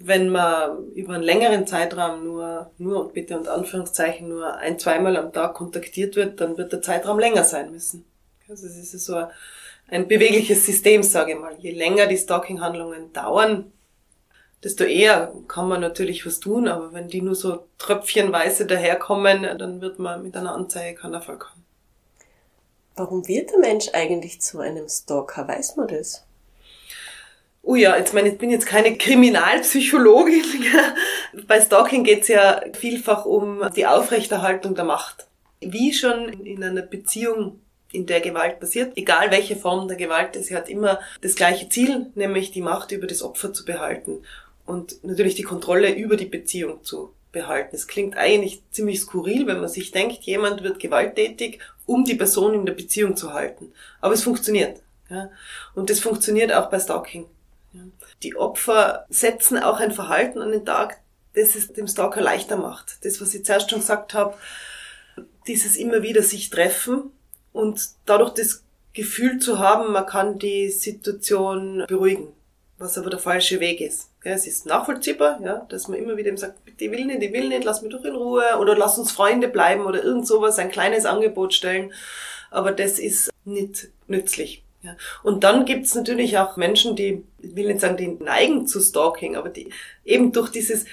wenn 0.06 0.28
man 0.28 0.92
über 0.92 1.14
einen 1.14 1.22
längeren 1.22 1.66
Zeitraum 1.66 2.24
nur, 2.24 2.70
nur 2.76 3.00
und 3.00 3.14
bitte 3.14 3.38
und 3.38 3.48
Anführungszeichen 3.48 4.28
nur 4.28 4.54
ein, 4.56 4.78
zweimal 4.78 5.16
am 5.16 5.32
Tag 5.32 5.54
kontaktiert 5.54 6.14
wird, 6.14 6.40
dann 6.42 6.58
wird 6.58 6.72
der 6.72 6.82
Zeitraum 6.82 7.18
länger 7.18 7.44
sein 7.44 7.70
müssen. 7.70 8.04
Also 8.46 8.66
es 8.66 8.92
ist 8.92 9.06
so 9.06 9.26
ein 9.88 10.06
bewegliches 10.06 10.66
System, 10.66 11.02
sage 11.02 11.32
ich 11.32 11.38
mal. 11.38 11.56
Je 11.58 11.70
länger 11.70 12.06
die 12.06 12.18
Stalking-Handlungen 12.18 13.14
dauern, 13.14 13.72
desto 14.62 14.84
eher 14.84 15.32
kann 15.48 15.68
man 15.68 15.80
natürlich 15.80 16.26
was 16.26 16.38
tun, 16.38 16.68
aber 16.68 16.92
wenn 16.92 17.08
die 17.08 17.22
nur 17.22 17.34
so 17.34 17.66
tröpfchenweise 17.78 18.66
daherkommen, 18.66 19.58
dann 19.58 19.80
wird 19.80 19.98
man 19.98 20.22
mit 20.22 20.36
einer 20.36 20.54
Anzeige 20.54 20.98
keinen 20.98 21.14
Erfolg 21.14 21.46
haben. 21.50 21.64
Warum 22.94 23.26
wird 23.26 23.50
der 23.50 23.58
Mensch 23.58 23.88
eigentlich 23.94 24.42
zu 24.42 24.60
einem 24.60 24.88
Stalker? 24.88 25.48
Weiß 25.48 25.76
man 25.76 25.88
das? 25.88 26.24
Oh 27.66 27.76
ja, 27.76 27.96
jetzt 27.96 28.12
meine, 28.12 28.28
ich 28.28 28.36
bin 28.36 28.50
jetzt 28.50 28.66
keine 28.66 28.96
Kriminalpsychologin. 28.98 30.44
Bei 31.46 31.60
Stalking 31.60 32.04
geht's 32.04 32.28
ja 32.28 32.60
vielfach 32.74 33.24
um 33.24 33.62
die 33.74 33.86
Aufrechterhaltung 33.86 34.74
der 34.74 34.84
Macht. 34.84 35.26
Wie 35.60 35.94
schon 35.94 36.28
in 36.44 36.62
einer 36.62 36.82
Beziehung, 36.82 37.60
in 37.90 38.04
der 38.04 38.20
Gewalt 38.20 38.60
passiert, 38.60 38.92
egal 38.96 39.30
welche 39.30 39.56
Form 39.56 39.88
der 39.88 39.96
Gewalt, 39.96 40.34
sie 40.34 40.54
hat 40.54 40.68
immer 40.68 41.00
das 41.22 41.36
gleiche 41.36 41.68
Ziel, 41.70 42.10
nämlich 42.14 42.50
die 42.50 42.60
Macht 42.60 42.92
über 42.92 43.06
das 43.06 43.22
Opfer 43.22 43.54
zu 43.54 43.64
behalten 43.64 44.18
und 44.66 45.02
natürlich 45.02 45.34
die 45.34 45.42
Kontrolle 45.42 45.94
über 45.94 46.16
die 46.16 46.26
Beziehung 46.26 46.84
zu 46.84 47.14
behalten. 47.32 47.74
Es 47.76 47.86
klingt 47.86 48.16
eigentlich 48.16 48.62
ziemlich 48.72 49.00
skurril, 49.00 49.46
wenn 49.46 49.60
man 49.60 49.68
sich 49.68 49.90
denkt, 49.90 50.24
jemand 50.24 50.62
wird 50.62 50.80
gewalttätig, 50.80 51.60
um 51.86 52.04
die 52.04 52.14
Person 52.14 52.54
in 52.54 52.66
der 52.66 52.74
Beziehung 52.74 53.16
zu 53.16 53.32
halten. 53.32 53.72
Aber 54.00 54.12
es 54.12 54.22
funktioniert. 54.22 54.82
Ja? 55.08 55.30
Und 55.74 55.88
das 55.88 56.00
funktioniert 56.00 56.52
auch 56.52 56.68
bei 56.68 56.78
Stalking. 56.78 57.26
Die 58.22 58.36
Opfer 58.36 59.06
setzen 59.08 59.58
auch 59.58 59.80
ein 59.80 59.92
Verhalten 59.92 60.40
an 60.40 60.52
den 60.52 60.64
Tag, 60.64 61.00
das 61.34 61.54
es 61.56 61.72
dem 61.72 61.88
Stalker 61.88 62.20
leichter 62.20 62.56
macht. 62.56 63.04
Das, 63.04 63.20
was 63.20 63.34
ich 63.34 63.44
zuerst 63.44 63.70
schon 63.70 63.80
gesagt 63.80 64.14
habe, 64.14 64.34
dieses 65.46 65.76
immer 65.76 66.02
wieder 66.02 66.22
sich 66.22 66.50
treffen 66.50 67.10
und 67.52 67.88
dadurch 68.06 68.30
das 68.30 68.62
Gefühl 68.92 69.38
zu 69.38 69.58
haben, 69.58 69.92
man 69.92 70.06
kann 70.06 70.38
die 70.38 70.70
Situation 70.70 71.84
beruhigen, 71.88 72.28
was 72.78 72.96
aber 72.96 73.10
der 73.10 73.18
falsche 73.18 73.60
Weg 73.60 73.80
ist. 73.80 74.10
es 74.22 74.46
ist 74.46 74.66
nachvollziehbar, 74.66 75.40
ja, 75.42 75.66
dass 75.68 75.88
man 75.88 75.98
immer 75.98 76.16
wieder 76.16 76.34
sagt, 76.36 76.58
die 76.80 76.90
will 76.90 77.04
nicht, 77.04 77.22
die 77.22 77.32
will 77.32 77.48
nicht, 77.48 77.64
lass 77.64 77.82
mich 77.82 77.92
doch 77.92 78.04
in 78.04 78.14
Ruhe 78.14 78.44
oder 78.58 78.76
lass 78.76 78.98
uns 78.98 79.12
Freunde 79.12 79.48
bleiben 79.48 79.84
oder 79.84 80.02
irgend 80.02 80.26
sowas, 80.26 80.58
ein 80.58 80.70
kleines 80.70 81.04
Angebot 81.04 81.54
stellen. 81.54 81.92
Aber 82.50 82.72
das 82.72 82.98
ist 82.98 83.30
nicht 83.44 83.88
nützlich. 84.06 84.63
Ja. 84.84 84.96
Und 85.22 85.44
dann 85.44 85.64
gibt's 85.64 85.94
natürlich 85.94 86.36
auch 86.36 86.56
Menschen, 86.56 86.94
die, 86.94 87.24
ich 87.38 87.56
will 87.56 87.68
nicht 87.68 87.80
sagen, 87.80 87.96
die 87.96 88.08
neigen 88.08 88.66
zu 88.66 88.80
Stalking, 88.80 89.34
aber 89.34 89.48
die 89.48 89.70
eben 90.04 90.30
durch 90.32 90.50
dieses, 90.50 90.84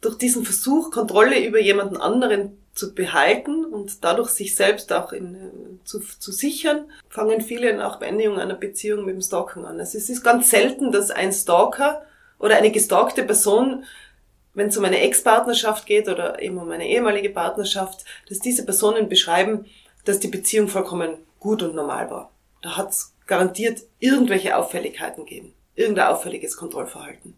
durch 0.00 0.18
diesen 0.18 0.44
Versuch, 0.44 0.90
Kontrolle 0.90 1.44
über 1.44 1.60
jemanden 1.60 1.96
anderen 1.96 2.58
zu 2.74 2.92
behalten 2.94 3.64
und 3.64 4.02
dadurch 4.04 4.30
sich 4.30 4.56
selbst 4.56 4.92
auch 4.92 5.12
in, 5.12 5.34
äh, 5.34 5.84
zu, 5.84 6.00
zu 6.00 6.32
sichern, 6.32 6.86
fangen 7.08 7.40
viele 7.40 7.76
nach 7.76 8.00
Beendigung 8.00 8.38
einer 8.38 8.54
Beziehung 8.54 9.04
mit 9.04 9.14
dem 9.14 9.22
Stalking 9.22 9.64
an. 9.64 9.78
Also 9.78 9.96
es 9.98 10.08
ist 10.08 10.24
ganz 10.24 10.50
selten, 10.50 10.90
dass 10.90 11.10
ein 11.10 11.32
Stalker 11.32 12.02
oder 12.38 12.56
eine 12.56 12.72
gestalkte 12.72 13.22
Person, 13.22 13.84
wenn 14.54 14.68
es 14.68 14.76
um 14.76 14.84
eine 14.84 15.00
Ex-Partnerschaft 15.02 15.86
geht 15.86 16.08
oder 16.08 16.42
eben 16.42 16.58
um 16.58 16.70
eine 16.70 16.88
ehemalige 16.88 17.30
Partnerschaft, 17.30 18.04
dass 18.28 18.40
diese 18.40 18.64
Personen 18.64 19.08
beschreiben, 19.08 19.66
dass 20.04 20.18
die 20.18 20.28
Beziehung 20.28 20.66
vollkommen 20.66 21.18
gut 21.38 21.62
und 21.62 21.74
normal 21.74 22.10
war. 22.10 22.32
Da 22.62 22.76
hat's 22.76 23.14
garantiert 23.30 23.84
irgendwelche 24.00 24.56
Auffälligkeiten 24.56 25.24
geben. 25.24 25.54
Irgendein 25.76 26.08
auffälliges 26.08 26.56
Kontrollverhalten. 26.56 27.36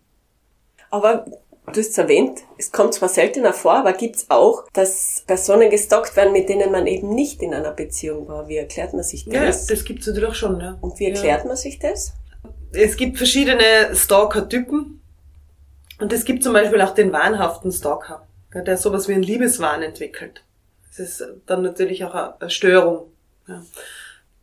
Aber 0.90 1.26
du 1.66 1.80
hast 1.80 1.90
es 1.90 1.98
erwähnt, 1.98 2.40
es 2.56 2.72
kommt 2.72 2.94
zwar 2.94 3.10
seltener 3.10 3.52
vor, 3.52 3.74
aber 3.74 3.92
gibt's 3.92 4.24
auch, 4.30 4.64
dass 4.72 5.22
Personen 5.26 5.68
gestalkt 5.68 6.16
werden, 6.16 6.32
mit 6.32 6.48
denen 6.48 6.72
man 6.72 6.86
eben 6.86 7.14
nicht 7.14 7.42
in 7.42 7.52
einer 7.52 7.72
Beziehung 7.72 8.26
war. 8.26 8.48
Wie 8.48 8.56
erklärt 8.56 8.94
man 8.94 9.02
sich 9.02 9.26
das? 9.26 9.34
Ja, 9.34 9.44
das 9.44 9.84
gibt's 9.84 10.06
natürlich 10.06 10.30
auch 10.30 10.34
schon. 10.34 10.60
Ja. 10.60 10.78
Und 10.80 10.98
wie 10.98 11.08
erklärt 11.10 11.42
ja. 11.42 11.46
man 11.46 11.56
sich 11.56 11.78
das? 11.78 12.14
Es 12.72 12.96
gibt 12.96 13.18
verschiedene 13.18 13.94
Stalker-Typen. 13.94 15.02
Und 16.00 16.12
es 16.12 16.24
gibt 16.24 16.42
zum 16.42 16.54
Beispiel 16.54 16.80
auch 16.80 16.94
den 16.94 17.12
wahnhaften 17.12 17.70
Stalker, 17.70 18.26
der 18.54 18.78
sowas 18.78 19.08
wie 19.08 19.12
einen 19.12 19.22
Liebeswahn 19.22 19.82
entwickelt. 19.82 20.42
Das 20.88 20.98
ist 20.98 21.24
dann 21.44 21.62
natürlich 21.62 22.02
auch 22.04 22.40
eine 22.40 22.50
Störung. 22.50 23.12
Ja. 23.46 23.62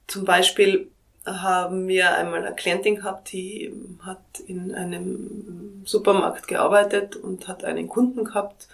Zum 0.05 0.25
Beispiel 0.25 0.91
haben 1.29 1.87
wir 1.87 2.15
einmal 2.15 2.45
eine 2.45 2.55
Klientin 2.55 2.97
gehabt, 2.97 3.31
die 3.31 3.73
hat 4.01 4.19
in 4.47 4.73
einem 4.73 5.83
Supermarkt 5.85 6.47
gearbeitet 6.47 7.15
und 7.15 7.47
hat 7.47 7.63
einen 7.63 7.87
Kunden 7.87 8.25
gehabt 8.25 8.67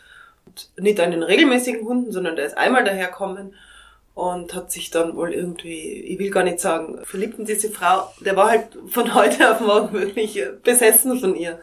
Nicht 0.77 1.00
einen 1.00 1.24
regelmäßigen 1.24 1.85
Kunden, 1.85 2.12
sondern 2.12 2.35
der 2.35 2.45
ist 2.45 2.57
einmal 2.57 2.83
daherkommen 2.83 3.53
und 4.13 4.53
hat 4.55 4.71
sich 4.71 4.91
dann 4.91 5.15
wohl 5.17 5.33
irgendwie, 5.33 5.81
ich 5.81 6.17
will 6.19 6.31
gar 6.31 6.43
nicht 6.43 6.59
sagen, 6.59 7.00
verliebt 7.03 7.38
in 7.38 7.45
diese 7.45 7.69
Frau. 7.69 8.09
Der 8.21 8.35
war 8.35 8.50
halt 8.50 8.67
von 8.88 9.13
heute 9.15 9.51
auf 9.51 9.59
morgen 9.59 9.93
wirklich 9.93 10.41
besessen 10.63 11.19
von 11.19 11.35
ihr 11.35 11.59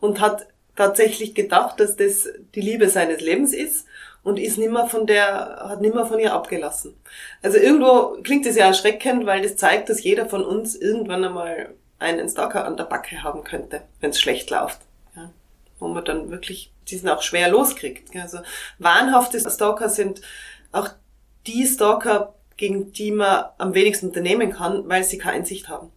und 0.00 0.20
hat 0.20 0.46
tatsächlich 0.76 1.34
gedacht, 1.34 1.78
dass 1.78 1.96
das 1.96 2.28
die 2.54 2.62
Liebe 2.62 2.88
seines 2.88 3.20
Lebens 3.20 3.52
ist 3.52 3.86
und 4.22 4.38
ist 4.38 4.58
nimmer 4.58 4.86
von 4.86 5.06
der, 5.06 5.64
hat 5.68 5.80
nimmer 5.80 6.06
von 6.06 6.18
ihr 6.18 6.32
abgelassen. 6.32 6.94
Also 7.42 7.58
irgendwo 7.58 8.20
klingt 8.22 8.46
es 8.46 8.56
ja 8.56 8.66
erschreckend, 8.66 9.26
weil 9.26 9.42
das 9.42 9.56
zeigt, 9.56 9.88
dass 9.88 10.02
jeder 10.02 10.26
von 10.26 10.44
uns 10.44 10.74
irgendwann 10.74 11.24
einmal 11.24 11.74
einen 11.98 12.28
Stalker 12.28 12.64
an 12.64 12.76
der 12.76 12.84
Backe 12.84 13.22
haben 13.22 13.44
könnte, 13.44 13.82
wenn 14.00 14.10
es 14.10 14.20
schlecht 14.20 14.50
läuft. 14.50 14.80
Ja. 15.16 15.30
Wo 15.78 15.88
man 15.88 16.04
dann 16.04 16.30
wirklich 16.30 16.72
diesen 16.88 17.08
auch 17.08 17.22
schwer 17.22 17.48
loskriegt. 17.48 18.14
Also 18.16 18.38
wahnhafte 18.78 19.38
Stalker 19.40 19.88
sind 19.88 20.20
auch 20.72 20.88
die 21.46 21.66
Stalker, 21.66 22.34
gegen 22.56 22.92
die 22.92 23.10
man 23.10 23.46
am 23.58 23.74
wenigsten 23.74 24.08
unternehmen 24.08 24.52
kann, 24.52 24.88
weil 24.88 25.04
sie 25.04 25.18
keine 25.18 25.36
Einsicht 25.36 25.68
haben. 25.68 25.90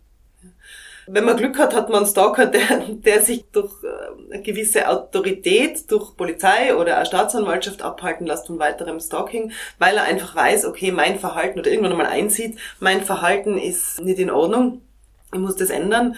Wenn 1.07 1.25
man 1.25 1.37
Glück 1.37 1.57
hat, 1.59 1.75
hat 1.75 1.89
man 1.89 2.03
einen 2.03 2.07
Stalker, 2.07 2.45
der, 2.45 2.79
der 2.87 3.21
sich 3.21 3.45
durch 3.51 3.71
äh, 3.83 4.33
eine 4.33 4.41
gewisse 4.41 4.87
Autorität, 4.87 5.91
durch 5.91 6.15
Polizei 6.15 6.75
oder 6.75 6.97
eine 6.97 7.05
Staatsanwaltschaft 7.05 7.81
abhalten 7.81 8.27
lässt 8.27 8.47
von 8.47 8.59
weiterem 8.59 8.99
Stalking, 8.99 9.51
weil 9.79 9.97
er 9.97 10.03
einfach 10.03 10.35
weiß, 10.35 10.65
okay, 10.65 10.91
mein 10.91 11.19
Verhalten 11.19 11.59
oder 11.59 11.69
irgendwann 11.69 11.93
einmal 11.93 12.07
einsieht, 12.07 12.57
mein 12.79 13.03
Verhalten 13.03 13.57
ist 13.57 14.01
nicht 14.01 14.19
in 14.19 14.29
Ordnung, 14.29 14.81
ich 15.33 15.39
muss 15.39 15.55
das 15.55 15.69
ändern. 15.69 16.15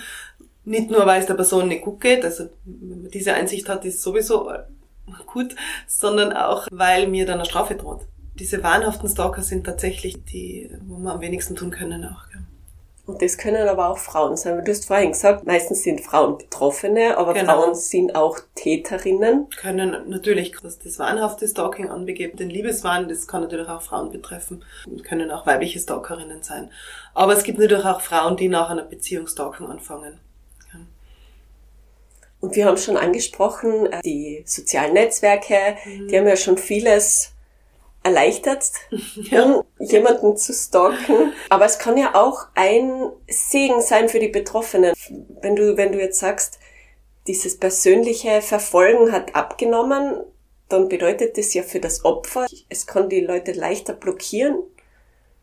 Nicht 0.63 0.89
nur, 0.89 1.05
weil 1.05 1.21
es 1.21 1.27
der 1.27 1.35
Person 1.35 1.67
nicht 1.67 1.83
gut 1.83 2.01
geht, 2.01 2.25
also 2.25 2.49
wenn 2.65 3.03
man 3.03 3.11
diese 3.11 3.33
Einsicht 3.33 3.69
hat, 3.69 3.85
ist 3.85 4.01
sowieso 4.01 4.51
gut, 5.27 5.55
sondern 5.85 6.33
auch, 6.33 6.67
weil 6.71 7.07
mir 7.07 7.25
dann 7.27 7.35
eine 7.35 7.45
Strafe 7.45 7.75
droht 7.75 8.01
diese 8.39 8.63
wahnhaften 8.63 9.09
Stalker 9.09 9.41
sind 9.41 9.65
tatsächlich 9.65 10.23
die, 10.25 10.69
wo 10.85 10.97
wir 10.97 11.13
am 11.13 11.21
wenigsten 11.21 11.55
tun 11.55 11.71
können 11.71 12.05
auch. 12.05 12.24
Und 13.05 13.21
das 13.21 13.37
können 13.37 13.67
aber 13.67 13.89
auch 13.89 13.99
Frauen 13.99 14.35
sein. 14.35 14.65
Du 14.65 14.71
hast 14.71 14.87
vorhin 14.87 15.11
gesagt, 15.11 15.45
meistens 15.45 15.83
sind 15.83 16.01
Frauen 16.01 16.39
Betroffene, 16.39 17.17
aber 17.17 17.33
genau. 17.33 17.61
Frauen 17.61 17.75
sind 17.75 18.15
auch 18.15 18.39
Täterinnen. 18.55 19.47
Können 19.57 20.09
natürlich, 20.09 20.63
was 20.63 20.79
das 20.79 20.97
wahnhafte 20.97 21.47
Stalking 21.47 21.89
anbegeht, 21.89 22.39
den 22.39 22.49
Liebeswahn, 22.49 23.07
das 23.07 23.27
kann 23.27 23.41
natürlich 23.41 23.69
auch 23.69 23.83
Frauen 23.83 24.11
betreffen. 24.11 24.65
Und 24.87 25.03
können 25.03 25.29
auch 25.29 25.45
weibliche 25.45 25.79
Stalkerinnen 25.79 26.41
sein. 26.41 26.71
Aber 27.13 27.33
es 27.33 27.43
gibt 27.43 27.59
natürlich 27.59 27.85
auch 27.85 28.01
Frauen, 28.01 28.37
die 28.37 28.47
nach 28.47 28.71
einer 28.71 28.83
Beziehung 28.83 29.27
Stalking 29.27 29.67
anfangen. 29.67 30.19
Und 32.45 32.55
wir 32.55 32.65
haben 32.65 32.77
schon 32.77 32.97
angesprochen, 32.97 33.87
äh, 33.91 34.01
die 34.03 34.43
sozialen 34.45 34.93
Netzwerke, 34.93 35.77
mhm. 35.83 36.07
die 36.07 36.17
haben 36.17 36.27
ja 36.27 36.35
schon 36.35 36.57
vieles 36.57 37.31
erleichtert, 38.05 38.71
ja. 39.15 39.43
um 39.43 39.63
jemanden 39.79 40.37
zu 40.37 40.53
stalken. 40.53 41.33
Aber 41.49 41.65
es 41.65 41.79
kann 41.79 41.97
ja 41.97 42.15
auch 42.15 42.47
ein 42.53 43.09
Segen 43.27 43.81
sein 43.81 44.07
für 44.07 44.19
die 44.19 44.29
Betroffenen. 44.29 44.93
Wenn 45.41 45.55
du, 45.55 45.75
wenn 45.75 45.91
du 45.91 45.99
jetzt 45.99 46.19
sagst, 46.19 46.59
dieses 47.27 47.57
persönliche 47.57 48.41
Verfolgen 48.41 49.11
hat 49.11 49.35
abgenommen, 49.35 50.23
dann 50.69 50.89
bedeutet 50.89 51.37
das 51.37 51.53
ja 51.53 51.63
für 51.63 51.79
das 51.79 52.05
Opfer, 52.05 52.47
es 52.69 52.87
kann 52.87 53.09
die 53.09 53.21
Leute 53.21 53.51
leichter 53.51 53.93
blockieren, 53.93 54.57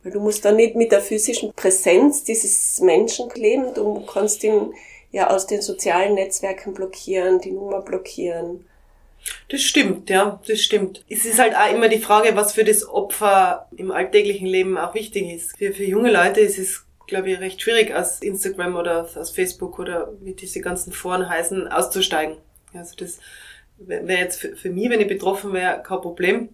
weil 0.03 0.13
du 0.13 0.21
musst 0.21 0.45
dann 0.45 0.57
nicht 0.57 0.75
mit 0.75 0.93
der 0.93 1.01
physischen 1.01 1.53
Präsenz 1.53 2.25
dieses 2.25 2.81
Menschen 2.81 3.31
leben, 3.35 3.75
du 3.75 4.05
kannst 4.07 4.43
ihn 4.43 4.75
ja 5.11 5.31
aus 5.31 5.47
den 5.47 5.63
sozialen 5.63 6.15
Netzwerken 6.15 6.75
blockieren, 6.75 7.41
die 7.41 7.53
Nummer 7.53 7.83
blockieren. 7.83 8.67
Das 9.49 9.61
stimmt, 9.63 10.11
ja, 10.11 10.41
das 10.47 10.61
stimmt. 10.61 11.05
Es 11.09 11.25
ist 11.25 11.39
halt 11.39 11.55
auch 11.55 11.73
immer 11.73 11.89
die 11.89 11.99
Frage, 11.99 12.35
was 12.35 12.55
für 12.55 12.65
das 12.65 12.89
Opfer 12.89 13.69
im 13.77 13.91
alltäglichen 13.91 14.47
Leben 14.47 14.79
auch 14.79 14.95
wichtig 14.95 15.33
ist. 15.33 15.57
Für, 15.57 15.73
für 15.73 15.85
junge 15.85 16.11
Leute 16.11 16.41
ist 16.41 16.59
es, 16.59 16.85
glaube 17.07 17.31
ich, 17.31 17.41
recht 17.41 17.61
schwierig, 17.61 17.95
aus 17.95 18.21
Instagram 18.21 18.77
oder 18.77 19.09
aus 19.15 19.31
Facebook 19.31 19.79
oder 19.79 20.13
wie 20.21 20.35
diese 20.35 20.61
ganzen 20.61 20.93
Foren 20.93 21.29
heißen, 21.29 21.69
auszusteigen. 21.69 22.37
Also 22.75 22.97
das 22.97 23.19
wäre 23.79 24.19
jetzt 24.19 24.41
für, 24.41 24.57
für 24.57 24.71
mich, 24.71 24.89
wenn 24.91 25.01
ich 25.01 25.09
betroffen 25.09 25.53
wäre, 25.53 25.83
kein 25.83 26.01
Problem. 26.01 26.49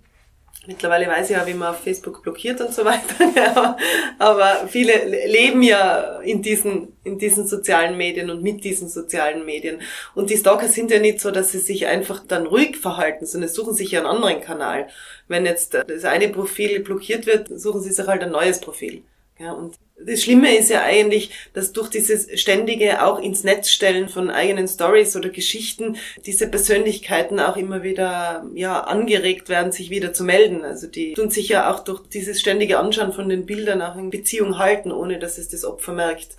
Mittlerweile 0.66 1.07
weiß 1.07 1.31
ich 1.31 1.37
ja, 1.37 1.47
wie 1.47 1.55
man 1.55 1.68
auf 1.68 1.81
Facebook 1.81 2.23
blockiert 2.23 2.61
und 2.61 2.75
so 2.75 2.85
weiter. 2.85 3.14
Ja, 3.35 3.77
aber 4.18 4.66
viele 4.68 5.27
leben 5.27 5.62
ja 5.62 6.18
in 6.21 6.42
diesen, 6.42 6.97
in 7.05 7.18
diesen 7.18 7.47
sozialen 7.47 7.97
Medien 7.97 8.31
und 8.31 8.42
mit 8.42 8.64
diesen 8.64 8.88
sozialen 8.88 9.44
Medien. 9.47 9.81
Und 10.14 10.31
die 10.31 10.37
Stalker 10.37 10.68
sind 10.68 10.90
ja 10.90 10.99
nicht 10.99 11.21
so, 11.21 11.31
dass 11.31 11.53
sie 11.53 11.61
sich 11.61 11.87
einfach 11.87 12.25
dann 12.27 12.47
ruhig 12.47 12.77
verhalten, 12.77 13.27
sondern 13.27 13.49
suchen 13.49 13.75
sich 13.75 13.92
ja 13.92 14.01
einen 14.01 14.09
anderen 14.09 14.40
Kanal. 14.40 14.88
Wenn 15.29 15.47
jetzt 15.47 15.75
das 15.75 16.05
eine 16.05 16.29
Profil 16.29 16.81
blockiert 16.81 17.27
wird, 17.27 17.49
suchen 17.49 17.81
sie 17.81 17.92
sich 17.92 18.07
halt 18.07 18.23
ein 18.23 18.33
neues 18.33 18.61
Profil. 18.61 19.03
Ja, 19.38 19.53
und 19.53 19.77
das 20.05 20.22
Schlimme 20.22 20.57
ist 20.57 20.68
ja 20.68 20.83
eigentlich, 20.83 21.31
dass 21.53 21.72
durch 21.72 21.88
dieses 21.90 22.40
ständige 22.40 23.05
auch 23.05 23.20
ins 23.20 23.44
Netz 23.44 23.70
stellen 23.70 24.09
von 24.09 24.31
eigenen 24.31 24.66
Stories 24.66 25.16
oder 25.16 25.29
Geschichten 25.29 25.96
diese 26.27 26.48
Persönlichkeiten 26.48 27.38
auch 27.38 27.57
immer 27.57 27.83
wieder 27.83 28.44
ja 28.55 28.81
angeregt 28.81 29.48
werden, 29.48 29.70
sich 29.70 29.90
wieder 29.90 30.12
zu 30.12 30.24
melden. 30.24 30.64
Also 30.64 30.87
die 30.87 31.14
tun 31.14 31.31
sich 31.31 31.48
ja 31.48 31.72
auch 31.72 31.81
durch 31.81 32.07
dieses 32.09 32.40
ständige 32.40 32.79
Anschauen 32.79 33.12
von 33.12 33.29
den 33.29 33.46
Bildern 33.46 33.83
auch 33.83 33.96
in 33.96 34.11
Beziehung 34.11 34.59
halten, 34.59 34.92
ohne 34.92 35.18
dass 35.18 35.38
es 35.38 35.48
das 35.48 35.64
Opfer 35.64 35.92
merkt. 35.92 36.37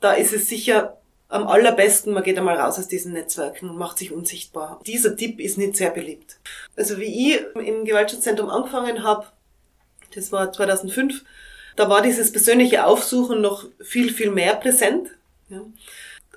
Da 0.00 0.12
ist 0.12 0.32
es 0.32 0.48
sicher 0.48 0.98
am 1.28 1.48
allerbesten, 1.48 2.12
man 2.12 2.22
geht 2.22 2.38
einmal 2.38 2.56
raus 2.56 2.78
aus 2.78 2.86
diesen 2.86 3.12
Netzwerken 3.12 3.70
und 3.70 3.78
macht 3.78 3.98
sich 3.98 4.12
unsichtbar. 4.12 4.80
Dieser 4.86 5.16
Tipp 5.16 5.40
ist 5.40 5.58
nicht 5.58 5.76
sehr 5.76 5.90
beliebt. 5.90 6.38
Also 6.76 6.98
wie 6.98 7.32
ich 7.34 7.40
im 7.56 7.84
Gewaltschutzzentrum 7.84 8.48
angefangen 8.48 9.02
habe, 9.02 9.26
das 10.14 10.30
war 10.30 10.52
2005, 10.52 11.24
da 11.76 11.88
war 11.88 12.02
dieses 12.02 12.32
persönliche 12.32 12.86
Aufsuchen 12.86 13.40
noch 13.40 13.66
viel, 13.80 14.12
viel 14.12 14.30
mehr 14.30 14.56
präsent. 14.56 15.10
Ja. 15.48 15.60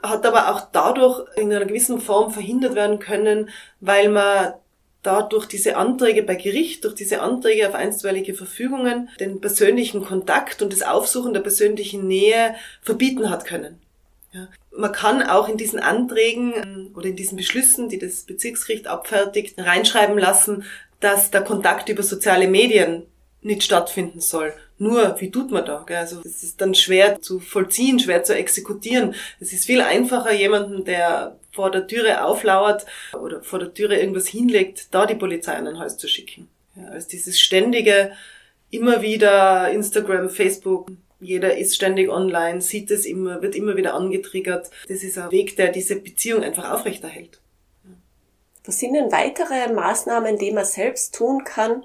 Hat 0.03 0.25
aber 0.25 0.53
auch 0.53 0.67
dadurch 0.71 1.25
in 1.35 1.51
einer 1.51 1.65
gewissen 1.65 1.99
Form 1.99 2.31
verhindert 2.31 2.75
werden 2.75 2.99
können, 2.99 3.49
weil 3.79 4.09
man 4.09 4.53
dadurch 5.01 5.45
diese 5.45 5.77
Anträge 5.77 6.23
bei 6.23 6.35
Gericht, 6.35 6.83
durch 6.83 6.95
diese 6.95 7.21
Anträge 7.21 7.67
auf 7.67 7.75
einstweilige 7.75 8.33
Verfügungen, 8.33 9.09
den 9.19 9.39
persönlichen 9.39 10.03
Kontakt 10.03 10.61
und 10.61 10.73
das 10.73 10.81
Aufsuchen 10.81 11.33
der 11.33 11.41
persönlichen 11.41 12.07
Nähe 12.07 12.55
verbieten 12.81 13.29
hat 13.29 13.45
können. 13.45 13.79
Ja. 14.31 14.47
Man 14.71 14.91
kann 14.91 15.23
auch 15.23 15.47
in 15.47 15.57
diesen 15.57 15.79
Anträgen 15.79 16.53
ähm, 16.55 16.91
oder 16.95 17.07
in 17.07 17.15
diesen 17.15 17.37
Beschlüssen, 17.37 17.89
die 17.89 17.97
das 17.97 18.23
Bezirksgericht 18.23 18.87
abfertigt, 18.87 19.55
reinschreiben 19.57 20.17
lassen, 20.17 20.65
dass 20.99 21.31
der 21.31 21.41
Kontakt 21.41 21.89
über 21.89 22.03
soziale 22.03 22.47
Medien 22.47 23.03
nicht 23.41 23.63
stattfinden 23.63 24.19
soll. 24.19 24.53
Nur, 24.81 25.19
wie 25.19 25.29
tut 25.29 25.51
man 25.51 25.65
da? 25.65 25.85
Also 25.89 26.21
es 26.23 26.41
ist 26.41 26.61
dann 26.61 26.73
schwer 26.73 27.21
zu 27.21 27.41
vollziehen, 27.41 27.99
schwer 27.99 28.23
zu 28.23 28.33
exekutieren. 28.33 29.13
Es 29.41 29.51
ist 29.51 29.65
viel 29.65 29.81
einfacher, 29.81 30.33
jemanden, 30.33 30.85
der 30.85 31.37
vor 31.51 31.69
der 31.69 31.85
Türe 31.85 32.23
auflauert 32.23 32.85
oder 33.13 33.43
vor 33.43 33.59
der 33.59 33.73
Türe 33.73 33.99
irgendwas 33.99 34.27
hinlegt, 34.27 34.87
da 34.91 35.05
die 35.05 35.15
Polizei 35.15 35.53
an 35.53 35.67
ein 35.67 35.79
Haus 35.79 35.97
zu 35.97 36.07
schicken. 36.07 36.47
Ja, 36.75 36.87
als 36.87 37.07
dieses 37.07 37.37
ständige, 37.37 38.13
immer 38.71 39.01
wieder 39.01 39.69
Instagram, 39.69 40.29
Facebook, 40.29 40.89
jeder 41.19 41.57
ist 41.57 41.75
ständig 41.75 42.09
online, 42.09 42.61
sieht 42.61 42.89
es 42.89 43.05
immer, 43.05 43.41
wird 43.41 43.55
immer 43.55 43.75
wieder 43.75 43.95
angetriggert. 43.95 44.69
Das 44.87 45.03
ist 45.03 45.17
ein 45.17 45.29
Weg, 45.31 45.57
der 45.57 45.73
diese 45.73 45.97
Beziehung 45.97 46.41
einfach 46.41 46.71
aufrechterhält. 46.71 47.41
Was 48.63 48.79
sind 48.79 48.93
denn 48.93 49.11
weitere 49.11 49.73
Maßnahmen, 49.73 50.37
die 50.37 50.51
man 50.51 50.63
selbst 50.63 51.15
tun 51.15 51.43
kann, 51.43 51.83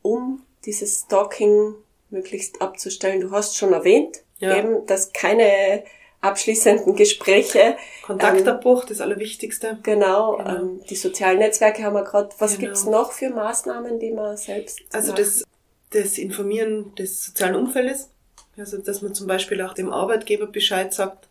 um 0.00 0.42
dieses 0.64 1.02
Stalking 1.02 1.74
möglichst 2.12 2.62
abzustellen. 2.62 3.20
Du 3.20 3.30
hast 3.32 3.56
schon 3.56 3.72
erwähnt, 3.72 4.22
ja. 4.38 4.56
eben, 4.56 4.86
dass 4.86 5.12
keine 5.12 5.82
abschließenden 6.20 6.94
Gespräche. 6.94 7.76
Kontaktabbruch, 8.02 8.82
ähm, 8.82 8.88
das 8.88 9.00
Allerwichtigste. 9.00 9.78
Genau, 9.82 10.36
genau. 10.36 10.48
Ähm, 10.48 10.80
die 10.88 10.96
sozialen 10.96 11.38
Netzwerke 11.38 11.82
haben 11.82 11.94
wir 11.94 12.04
gerade. 12.04 12.30
Was 12.38 12.52
genau. 12.52 12.66
gibt's 12.66 12.84
noch 12.84 13.12
für 13.12 13.30
Maßnahmen, 13.30 13.98
die 13.98 14.12
man 14.12 14.36
selbst 14.36 14.80
Also 14.92 15.12
das, 15.12 15.42
das 15.90 16.18
Informieren 16.18 16.94
des 16.94 17.24
sozialen 17.24 17.56
Umfeldes. 17.56 18.08
Also 18.56 18.78
dass 18.78 19.02
man 19.02 19.14
zum 19.14 19.26
Beispiel 19.26 19.60
auch 19.62 19.74
dem 19.74 19.92
Arbeitgeber 19.92 20.46
Bescheid 20.46 20.92
sagt, 20.92 21.28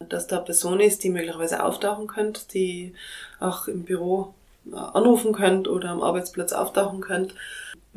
dass 0.00 0.26
da 0.26 0.36
eine 0.36 0.44
Person 0.44 0.80
ist, 0.80 1.02
die 1.02 1.10
möglicherweise 1.10 1.62
auftauchen 1.62 2.06
könnte, 2.06 2.42
die 2.52 2.94
auch 3.40 3.68
im 3.68 3.84
Büro 3.84 4.34
äh, 4.70 4.76
anrufen 4.76 5.32
könnt 5.32 5.68
oder 5.68 5.90
am 5.90 6.02
Arbeitsplatz 6.02 6.52
auftauchen 6.52 7.00
könnt. 7.00 7.34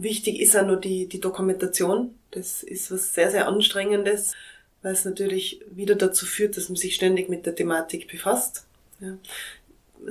Wichtig 0.01 0.41
ist 0.41 0.57
auch 0.57 0.65
nur 0.65 0.77
die, 0.77 1.07
die 1.07 1.19
Dokumentation. 1.19 2.15
Das 2.31 2.63
ist 2.63 2.91
was 2.91 3.13
sehr, 3.13 3.29
sehr 3.29 3.47
Anstrengendes, 3.47 4.33
weil 4.81 4.93
es 4.93 5.05
natürlich 5.05 5.61
wieder 5.69 5.93
dazu 5.93 6.25
führt, 6.25 6.57
dass 6.57 6.69
man 6.69 6.75
sich 6.75 6.95
ständig 6.95 7.29
mit 7.29 7.45
der 7.45 7.53
Thematik 7.53 8.07
befasst. 8.09 8.65
Ja. 8.99 9.17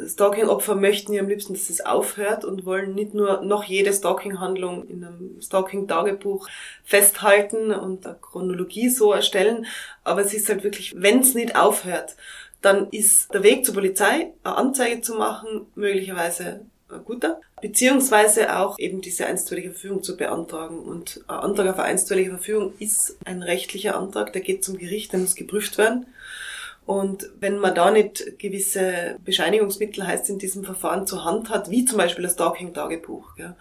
Stalking-Opfer 0.06 0.76
möchten 0.76 1.12
ja 1.12 1.22
am 1.22 1.28
liebsten, 1.28 1.54
dass 1.54 1.70
es 1.70 1.84
aufhört 1.84 2.44
und 2.44 2.64
wollen 2.64 2.94
nicht 2.94 3.14
nur 3.14 3.42
noch 3.42 3.64
jede 3.64 3.92
Stalking-Handlung 3.92 4.86
in 4.88 5.02
einem 5.02 5.42
Stalking-Tagebuch 5.42 6.48
festhalten 6.84 7.72
und 7.72 8.06
eine 8.06 8.16
Chronologie 8.20 8.90
so 8.90 9.12
erstellen, 9.12 9.66
aber 10.04 10.20
es 10.20 10.32
ist 10.32 10.48
halt 10.48 10.62
wirklich, 10.62 10.94
wenn 10.96 11.18
es 11.18 11.34
nicht 11.34 11.56
aufhört, 11.56 12.14
dann 12.62 12.90
ist 12.90 13.34
der 13.34 13.42
Weg 13.42 13.66
zur 13.66 13.74
Polizei, 13.74 14.32
eine 14.44 14.54
Anzeige 14.54 15.00
zu 15.00 15.14
machen, 15.14 15.66
möglicherweise 15.74 16.60
guter. 16.98 17.40
Beziehungsweise 17.60 18.58
auch 18.58 18.78
eben 18.78 19.00
diese 19.00 19.26
einstweilige 19.26 19.70
Verfügung 19.70 20.02
zu 20.02 20.16
beantragen. 20.16 20.80
Und 20.80 21.22
ein 21.28 21.36
Antrag 21.36 21.68
auf 21.68 21.78
eine 21.78 21.88
einstweilige 21.88 22.30
Verfügung 22.30 22.72
ist 22.78 23.16
ein 23.24 23.42
rechtlicher 23.42 23.96
Antrag, 23.96 24.32
der 24.32 24.42
geht 24.42 24.64
zum 24.64 24.78
Gericht, 24.78 25.12
der 25.12 25.20
muss 25.20 25.34
geprüft 25.34 25.78
werden. 25.78 26.06
Und 26.86 27.30
wenn 27.38 27.58
man 27.58 27.74
da 27.74 27.90
nicht 27.90 28.38
gewisse 28.38 29.16
Bescheinigungsmittel 29.24 30.06
heißt 30.06 30.28
in 30.28 30.38
diesem 30.38 30.64
Verfahren 30.64 31.06
zur 31.06 31.24
Hand 31.24 31.48
hat, 31.48 31.70
wie 31.70 31.84
zum 31.84 31.98
Beispiel 31.98 32.24
das 32.24 32.32
Stalking-Tagebuch, 32.32 33.36
ja, 33.36 33.54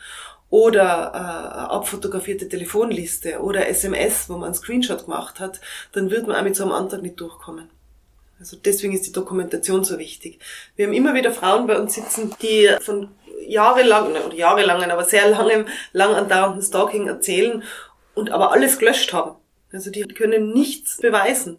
oder 0.49 1.11
äh, 1.13 1.71
abfotografierte 1.71 2.49
Telefonliste 2.49 3.39
oder 3.39 3.67
SMS, 3.67 4.29
wo 4.29 4.33
man 4.33 4.45
einen 4.45 4.55
Screenshot 4.55 5.05
gemacht 5.05 5.39
hat, 5.39 5.61
dann 5.91 6.09
wird 6.09 6.27
man 6.27 6.35
auch 6.35 6.41
mit 6.41 6.55
so 6.55 6.63
einem 6.63 6.71
Antrag 6.71 7.03
nicht 7.03 7.19
durchkommen. 7.19 7.69
Also 8.39 8.57
deswegen 8.57 8.93
ist 8.93 9.05
die 9.05 9.11
Dokumentation 9.11 9.83
so 9.83 9.99
wichtig. 9.99 10.39
Wir 10.75 10.87
haben 10.87 10.93
immer 10.93 11.13
wieder 11.13 11.31
Frauen 11.31 11.67
bei 11.67 11.77
uns 11.77 11.95
sitzen, 11.95 12.33
die 12.41 12.69
von 12.81 13.09
jahrelang, 13.45 14.11
oder 14.11 14.33
jahrelangen, 14.33 14.91
aber 14.91 15.03
sehr 15.03 15.29
langem, 15.29 15.65
lang 15.91 16.13
andauernden 16.13 16.61
Stalking 16.61 17.07
erzählen 17.07 17.63
und 18.15 18.31
aber 18.31 18.51
alles 18.51 18.79
gelöscht 18.79 19.11
haben. 19.11 19.35
Also 19.73 19.91
die 19.91 20.03
können 20.03 20.53
nichts 20.53 20.97
beweisen. 20.97 21.57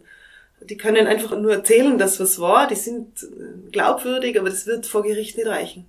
Die 0.61 0.77
können 0.77 1.07
einfach 1.07 1.37
nur 1.37 1.53
erzählen, 1.53 1.97
dass 1.97 2.19
was 2.19 2.39
war, 2.39 2.67
die 2.67 2.75
sind 2.75 3.27
glaubwürdig, 3.71 4.39
aber 4.39 4.49
das 4.49 4.65
wird 4.67 4.85
vor 4.85 5.03
Gericht 5.03 5.37
nicht 5.37 5.47
reichen. 5.47 5.85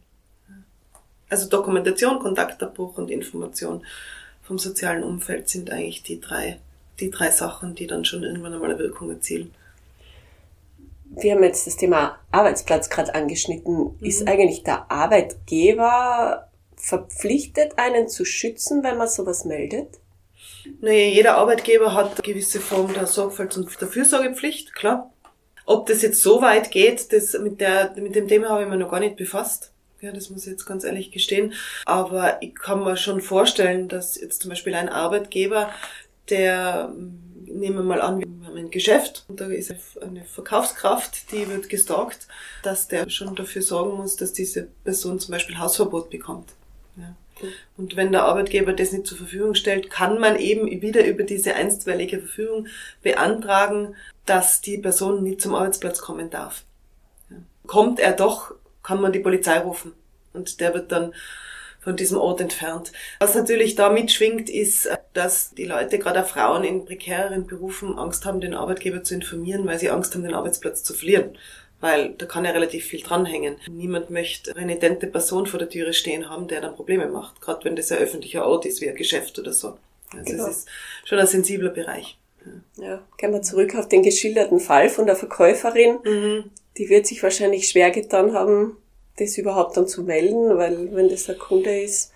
Also 1.29 1.49
Dokumentation, 1.49 2.19
Kontaktabbruch 2.19 2.99
und 2.99 3.11
Information 3.11 3.85
vom 4.43 4.59
sozialen 4.59 5.03
Umfeld 5.03 5.49
sind 5.49 5.71
eigentlich 5.71 6.03
die 6.03 6.21
drei, 6.21 6.59
die 7.01 7.11
drei 7.11 7.31
Sachen, 7.31 7.75
die 7.75 7.87
dann 7.87 8.05
schon 8.05 8.23
irgendwann 8.23 8.55
einmal 8.55 8.71
eine 8.71 8.79
Wirkung 8.79 9.11
erzielen. 9.11 9.55
Wir 11.17 11.35
haben 11.35 11.43
jetzt 11.43 11.67
das 11.67 11.77
Thema 11.77 12.19
Arbeitsplatz 12.31 12.89
gerade 12.89 13.15
angeschnitten. 13.15 13.95
Mhm. 14.01 14.07
Ist 14.07 14.27
eigentlich 14.27 14.63
der 14.63 14.91
Arbeitgeber 14.91 16.49
verpflichtet, 16.77 17.79
einen 17.79 18.09
zu 18.09 18.25
schützen, 18.25 18.83
wenn 18.83 18.99
man 18.99 19.09
sowas 19.09 19.45
meldet? 19.45 20.01
Naja, 20.81 21.09
jeder 21.09 21.37
Arbeitgeber 21.37 21.95
hat 21.95 22.13
eine 22.13 22.23
gewisse 22.23 22.61
Form 22.61 22.93
der 22.95 23.07
Sorgfalts- 23.07 23.57
und 23.57 23.81
der 23.81 23.89
Fürsorgepflicht, 23.89 24.75
klar. 24.75 25.13
Ob 25.65 25.87
das 25.87 26.03
jetzt 26.03 26.23
so 26.23 26.43
weit 26.43 26.71
geht, 26.71 27.13
das 27.13 27.39
mit, 27.39 27.61
der, 27.61 27.93
mit 27.97 28.15
dem 28.15 28.27
Thema 28.27 28.49
habe 28.51 28.63
ich 28.63 28.69
mir 28.69 28.79
noch 28.79 28.91
gar 28.91 29.01
nicht 29.01 29.17
befasst. 29.17 29.73
Ja, 30.01 30.11
das 30.11 30.31
muss 30.31 30.47
ich 30.47 30.53
jetzt 30.53 30.67
ganz 30.67 30.83
ehrlich 30.83 31.13
gestehen. 31.13 31.53
Aber 31.85 32.43
ich 32.43 32.57
kann 32.57 32.83
mir 32.83 32.97
schon 32.97 33.21
vorstellen, 33.21 33.89
dass 33.89 34.21
jetzt 34.21 34.43
zum 34.43 34.49
Beispiel 34.49 34.75
ein 34.75 34.89
Arbeitgeber, 34.89 35.71
der, 36.29 36.93
nehmen 37.53 37.77
wir 37.77 37.85
mal 37.85 38.01
an, 38.01 38.19
wir 38.19 38.27
haben 38.47 38.57
ein 38.57 38.71
Geschäft 38.71 39.25
und 39.29 39.41
da 39.41 39.47
ist 39.47 39.73
eine 40.01 40.25
Verkaufskraft, 40.25 41.31
die 41.33 41.49
wird 41.49 41.69
gestalkt, 41.69 42.27
dass 42.63 42.89
der 42.89 43.09
schon 43.11 43.35
dafür 43.37 43.63
sorgen 43.63 43.97
muss, 43.97 44.17
dass 44.17 44.33
diese 44.33 44.69
Person 44.85 45.21
zum 45.21 45.33
Beispiel 45.33 45.59
Hausverbot 45.59 46.11
bekommt. 46.11 46.51
Ja. 46.97 47.15
Und 47.77 47.97
wenn 47.97 48.13
der 48.13 48.25
Arbeitgeber 48.25 48.73
das 48.73 48.93
nicht 48.93 49.07
zur 49.07 49.19
Verfügung 49.19 49.55
stellt, 49.55 49.91
kann 49.91 50.19
man 50.19 50.37
eben 50.37 50.83
wieder 50.83 51.05
über 51.07 51.25
diese 51.25 51.55
einstweilige 51.55 52.21
Verfügung 52.21 52.69
beantragen, 53.03 53.95
dass 54.27 54.61
die 54.61 54.79
Person 54.79 55.23
nicht 55.23 55.41
zum 55.41 55.55
Arbeitsplatz 55.55 56.01
kommen 56.01 56.31
darf. 56.31 56.65
Ja. 57.31 57.37
Kommt 57.67 58.01
er 58.01 58.13
doch, 58.13 58.55
kann 58.83 59.01
man 59.01 59.13
die 59.13 59.21
Polizei 59.21 59.59
rufen 59.59 59.93
und 60.33 60.61
der 60.61 60.75
wird 60.75 60.93
dann 60.93 61.13
von 61.83 61.97
diesem 61.97 62.19
Ort 62.19 62.41
entfernt. 62.41 62.93
Was 63.19 63.35
natürlich 63.35 63.75
da 63.75 63.91
mitschwingt, 63.91 64.49
ist, 64.49 64.89
dass 65.13 65.51
die 65.51 65.65
Leute, 65.65 65.99
gerade 65.99 66.23
auch 66.23 66.29
Frauen 66.29 66.65
in 66.65 66.85
prekäreren 66.85 67.47
Berufen, 67.47 67.99
Angst 67.99 68.25
haben, 68.25 68.41
den 68.41 68.55
Arbeitgeber 68.55 69.03
zu 69.03 69.15
informieren, 69.15 69.67
weil 69.67 69.79
sie 69.79 69.91
Angst 69.91 70.15
haben, 70.15 70.23
den 70.23 70.35
Arbeitsplatz 70.35 70.85
zu 70.85 70.95
verlieren. 70.95 71.37
Weil 71.81 72.11
da 72.11 72.27
kann 72.27 72.45
ja 72.45 72.53
relativ 72.53 72.85
viel 72.85 73.03
dranhängen. 73.03 73.57
Niemand 73.69 74.11
möchte 74.11 74.53
eine 74.53 74.61
renitente 74.61 75.09
Person 75.09 75.47
vor 75.47 75.59
der 75.59 75.69
Türe 75.69 75.93
stehen 75.93 76.31
haben, 76.31 76.47
der 76.47 76.61
dann 76.61 76.77
Probleme 76.77 77.09
macht. 77.09 77.41
Gerade 77.41 77.65
wenn 77.65 77.75
das 77.75 77.91
ein 77.91 77.99
öffentlicher 77.99 78.47
Ort 78.47 78.65
ist, 78.65 78.81
wie 78.81 78.89
ein 78.89 78.95
Geschäft 78.95 79.37
oder 79.41 79.53
so. 79.53 79.77
Also 80.17 80.33
genau. 80.33 80.47
es 80.47 80.59
ist 80.59 80.69
schon 81.05 81.19
ein 81.19 81.27
sensibler 81.27 81.71
Bereich. 81.71 82.17
Ja. 82.77 82.85
ja, 82.85 83.03
gehen 83.19 83.33
wir 83.33 83.43
zurück 83.43 83.75
auf 83.75 83.89
den 83.89 84.05
geschilderten 84.05 84.61
Fall 84.61 84.89
von 84.89 85.07
der 85.07 85.17
Verkäuferin. 85.17 85.99
Mhm. 86.05 86.51
Die 86.77 86.89
wird 86.89 87.09
sich 87.09 87.21
wahrscheinlich 87.23 87.69
schwer 87.69 87.91
getan 87.91 88.33
haben, 88.33 88.77
das 89.17 89.39
überhaupt 89.39 89.77
dann 89.77 89.87
zu 89.87 90.03
melden, 90.03 90.57
weil 90.57 90.95
wenn 90.95 91.09
das 91.09 91.29
ein 91.29 91.39
Kunde 91.39 91.83
ist. 91.83 92.13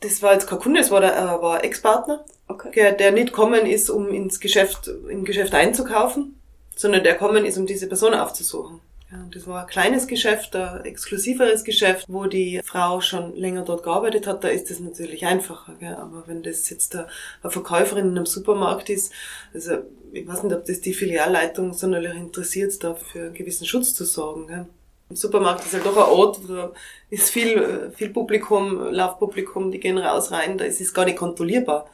Das 0.00 0.22
war 0.22 0.34
jetzt 0.34 0.46
kein 0.46 0.58
Kunde, 0.58 0.80
das 0.80 0.90
war 0.90 1.00
der 1.00 1.16
äh, 1.16 1.42
war 1.42 1.64
Ex-Partner, 1.64 2.24
okay. 2.48 2.70
der, 2.74 2.92
der 2.92 3.12
nicht 3.12 3.32
kommen 3.32 3.64
ist, 3.66 3.88
um 3.88 4.08
ins 4.08 4.40
Geschäft, 4.40 4.88
im 5.08 5.24
Geschäft 5.24 5.54
einzukaufen, 5.54 6.38
sondern 6.76 7.02
der 7.02 7.16
kommen 7.16 7.44
ist, 7.46 7.56
um 7.56 7.66
diese 7.66 7.88
Person 7.88 8.12
aufzusuchen. 8.14 8.80
Ja, 9.10 9.18
und 9.18 9.36
das 9.36 9.46
war 9.46 9.62
ein 9.62 9.66
kleines 9.68 10.08
Geschäft, 10.08 10.56
ein 10.56 10.84
exklusiveres 10.84 11.62
Geschäft, 11.62 12.06
wo 12.08 12.26
die 12.26 12.60
Frau 12.64 13.00
schon 13.00 13.36
länger 13.36 13.62
dort 13.62 13.84
gearbeitet 13.84 14.26
hat, 14.26 14.42
da 14.42 14.48
ist 14.48 14.68
das 14.68 14.80
natürlich 14.80 15.24
einfacher. 15.24 15.76
Gell? 15.78 15.94
Aber 15.94 16.24
wenn 16.26 16.42
das 16.42 16.68
jetzt 16.70 16.96
eine 16.96 17.06
Verkäuferin 17.44 18.06
in 18.06 18.16
einem 18.16 18.26
Supermarkt 18.26 18.90
ist, 18.90 19.12
also 19.54 19.78
ich 20.12 20.26
weiß 20.26 20.42
nicht, 20.42 20.54
ob 20.54 20.64
das 20.64 20.80
die 20.80 20.94
Filialleitung 20.94 21.72
sonderlich 21.72 22.14
interessiert, 22.14 22.82
da 22.82 22.94
für 22.94 23.26
einen 23.26 23.34
gewissen 23.34 23.66
Schutz 23.66 23.94
zu 23.94 24.04
sorgen. 24.04 24.48
Gell? 24.48 24.66
Im 25.08 25.16
Supermarkt 25.16 25.64
ist 25.64 25.72
halt 25.72 25.86
doch 25.86 25.96
ein 25.96 26.02
Ort, 26.02 26.40
da 26.48 26.72
ist 27.10 27.30
viel, 27.30 27.92
viel 27.94 28.08
Publikum, 28.10 28.90
Laufpublikum, 28.90 29.70
die 29.70 29.78
gehen 29.78 29.98
raus, 29.98 30.32
rein, 30.32 30.58
da 30.58 30.64
ist 30.64 30.80
es 30.80 30.92
gar 30.92 31.04
nicht 31.04 31.18
kontrollierbar. 31.18 31.88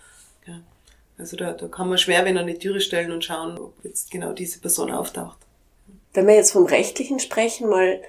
Ja. 0.46 0.60
Also 1.18 1.36
da, 1.36 1.52
da 1.52 1.68
kann 1.68 1.90
man 1.90 1.98
schwer, 1.98 2.24
wenn 2.24 2.38
an 2.38 2.46
die 2.46 2.58
Türe 2.58 2.80
stellen 2.80 3.12
und 3.12 3.24
schauen, 3.24 3.58
ob 3.58 3.74
jetzt 3.84 4.10
genau 4.10 4.32
diese 4.32 4.60
Person 4.60 4.90
auftaucht. 4.90 5.36
Wenn 6.14 6.26
wir 6.26 6.34
jetzt 6.34 6.52
vom 6.52 6.64
Rechtlichen 6.64 7.20
sprechen, 7.20 7.68
mal 7.68 8.00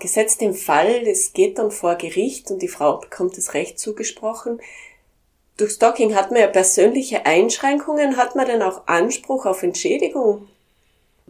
gesetzt 0.00 0.42
im 0.42 0.54
Fall, 0.54 1.06
es 1.06 1.32
geht 1.32 1.58
dann 1.58 1.70
vor 1.70 1.94
Gericht 1.96 2.50
und 2.50 2.60
die 2.60 2.68
Frau 2.68 2.98
bekommt 2.98 3.36
das 3.38 3.54
Recht 3.54 3.78
zugesprochen. 3.78 4.60
Durch 5.56 5.72
Stalking 5.72 6.14
hat 6.14 6.30
man 6.30 6.40
ja 6.40 6.46
persönliche 6.46 7.24
Einschränkungen, 7.26 8.16
hat 8.16 8.36
man 8.36 8.46
denn 8.46 8.62
auch 8.62 8.86
Anspruch 8.86 9.46
auf 9.46 9.62
Entschädigung? 9.62 10.48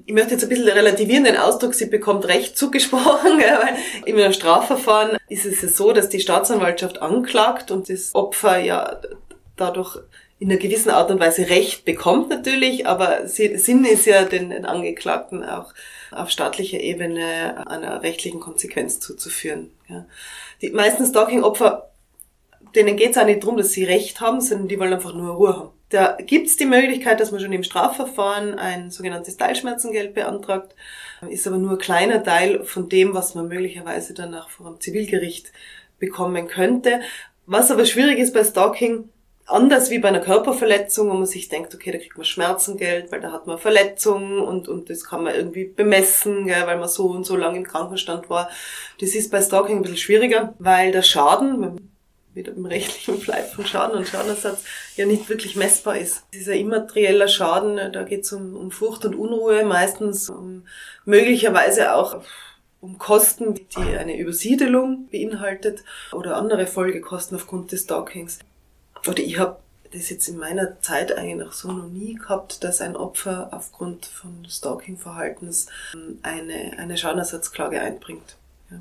Ich 0.05 0.13
möchte 0.13 0.33
jetzt 0.33 0.43
ein 0.43 0.49
bisschen 0.49 0.69
relativieren 0.69 1.25
den 1.25 1.37
Ausdruck, 1.37 1.75
sie 1.75 1.87
bekommt 1.87 2.27
Recht 2.27 2.57
zugesprochen, 2.57 3.39
weil 3.39 3.77
in 4.05 4.19
einem 4.19 4.33
Strafverfahren 4.33 5.19
ist 5.29 5.47
es 5.47 5.63
ja 5.63 5.69
so, 5.69 5.93
dass 5.93 6.09
die 6.09 6.21
Staatsanwaltschaft 6.21 7.01
anklagt 7.01 7.71
und 7.71 7.89
das 7.89 8.15
Opfer 8.15 8.59
ja 8.59 9.01
dadurch 9.57 9.99
in 10.43 10.51
einer 10.51 10.59
gewissen 10.59 10.91
Art 10.91 11.09
und 11.13 11.21
Weise 11.21 11.49
Recht 11.51 11.85
bekommt 11.85 12.29
natürlich, 12.29 12.85
aber 12.89 13.29
Sinn 13.29 13.85
ist 13.85 14.07
ja 14.07 14.25
den 14.25 14.65
Angeklagten 14.65 15.45
auch 15.45 15.73
auf 16.11 16.31
staatlicher 16.31 16.81
Ebene 16.81 17.65
einer 17.69 18.03
rechtlichen 18.03 18.41
Konsequenz 18.41 18.99
zuzuführen. 18.99 19.71
Die 20.61 20.71
meisten 20.71 21.07
Stalking-Opfer, 21.07 21.91
denen 22.75 22.97
geht 22.97 23.13
es 23.13 23.19
auch 23.19 23.25
nicht 23.25 23.45
darum, 23.45 23.57
dass 23.57 23.71
sie 23.71 23.85
Recht 23.85 24.21
haben, 24.21 24.41
sondern 24.41 24.67
die 24.67 24.81
wollen 24.81 24.93
einfach 24.93 25.15
nur 25.15 25.35
Ruhe 25.35 25.57
haben. 25.57 25.71
Da 25.93 26.17
gibt's 26.19 26.57
die 26.57 26.65
Möglichkeit, 26.65 27.21
dass 27.21 27.33
man 27.33 27.41
schon 27.41 27.53
im 27.53 27.63
Strafverfahren 27.63 28.59
ein 28.59 28.91
sogenanntes 28.91 29.37
Teilschmerzengeld 29.37 30.15
beantragt, 30.15 30.75
ist 31.29 31.47
aber 31.47 31.59
nur 31.59 31.73
ein 31.73 31.79
kleiner 31.79 32.25
Teil 32.25 32.65
von 32.65 32.89
dem, 32.89 33.13
was 33.13 33.35
man 33.35 33.49
möglicherweise 33.49 34.15
danach 34.15 34.49
vor 34.49 34.67
einem 34.67 34.81
Zivilgericht 34.81 35.53
bekommen 35.99 36.49
könnte. 36.49 37.03
Was 37.45 37.71
aber 37.71 37.85
schwierig 37.85 38.19
ist 38.19 38.33
bei 38.33 38.43
Stalking, 38.43 39.11
anders 39.45 39.91
wie 39.91 39.99
bei 39.99 40.09
einer 40.09 40.21
Körperverletzung, 40.21 41.11
wo 41.11 41.15
man 41.15 41.27
sich 41.27 41.51
denkt, 41.51 41.75
okay, 41.75 41.91
da 41.93 41.99
kriegt 41.99 42.17
man 42.17 42.25
Schmerzengeld, 42.25 43.13
weil 43.13 43.21
da 43.21 43.31
hat 43.31 43.47
man 43.47 43.59
Verletzungen 43.59 44.41
und, 44.41 44.69
und 44.69 44.89
das 44.89 45.05
kann 45.05 45.23
man 45.23 45.35
irgendwie 45.35 45.65
bemessen, 45.65 46.47
gell, 46.47 46.67
weil 46.67 46.79
man 46.79 46.89
so 46.89 47.09
und 47.09 47.27
so 47.27 47.37
lange 47.37 47.59
im 47.59 47.67
Krankenstand 47.67 48.31
war. 48.31 48.49
Das 48.99 49.15
ist 49.15 49.31
bei 49.31 49.43
Stalking 49.43 49.77
ein 49.77 49.83
bisschen 49.83 49.99
schwieriger, 49.99 50.55
weil 50.59 50.91
der 50.91 51.03
Schaden, 51.03 51.92
wieder 52.35 52.53
im 52.53 52.67
rechtlichen 52.67 53.21
Bleib 53.21 53.53
von 53.53 53.67
Schaden 53.67 53.97
und 53.97 54.09
Schadenersatz 54.09 54.65
ja 54.97 55.07
nicht 55.07 55.29
wirklich 55.29 55.57
messbar 55.57 55.99
ist. 55.99 56.25
Dieser 56.33 56.55
immaterieller 56.55 57.29
Schaden, 57.29 57.93
da 57.93 58.03
geht 58.03 58.25
es 58.25 58.33
um, 58.33 58.57
um 58.57 58.71
Furcht 58.71 59.05
und 59.05 59.15
Unruhe, 59.15 59.65
meistens 59.65 60.29
um 60.31 60.67
möglicherweise 61.05 61.95
auch 61.95 62.23
um 62.81 62.99
Kosten, 62.99 63.55
die 63.55 63.97
eine 63.97 64.19
Übersiedelung 64.19 65.09
beinhaltet 65.09 65.85
oder 66.13 66.37
andere 66.37 66.67
Folgekosten 66.67 67.37
aufgrund 67.37 67.71
des 67.73 67.83
Stalkings. 67.83 68.41
Oder 69.07 69.21
ich 69.21 69.39
habe 69.39 69.59
das 69.93 70.11
jetzt 70.11 70.27
in 70.29 70.39
meiner 70.39 70.81
Zeit 70.81 71.17
eigentlich 71.17 71.53
so 71.53 71.71
noch 71.71 71.89
nie 71.89 72.15
gehabt, 72.15 72.65
dass 72.65 72.81
ein 72.81 72.97
Opfer 72.97 73.51
aufgrund 73.53 74.07
von 74.07 74.47
Stalking-Verhaltens 74.49 75.67
eine, 76.23 76.79
eine 76.79 76.97
Schadenersatzklage 76.97 77.81
einbringt. 77.81 78.37
Ja. 78.71 78.79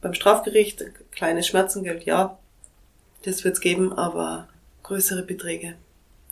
Beim 0.00 0.14
Strafgericht 0.14 0.84
kleines 1.10 1.46
Schmerzengeld, 1.46 2.04
ja, 2.04 2.38
das 3.22 3.44
wird 3.44 3.54
es 3.54 3.60
geben, 3.60 3.92
aber 3.92 4.48
größere 4.82 5.22
Beträge, 5.22 5.76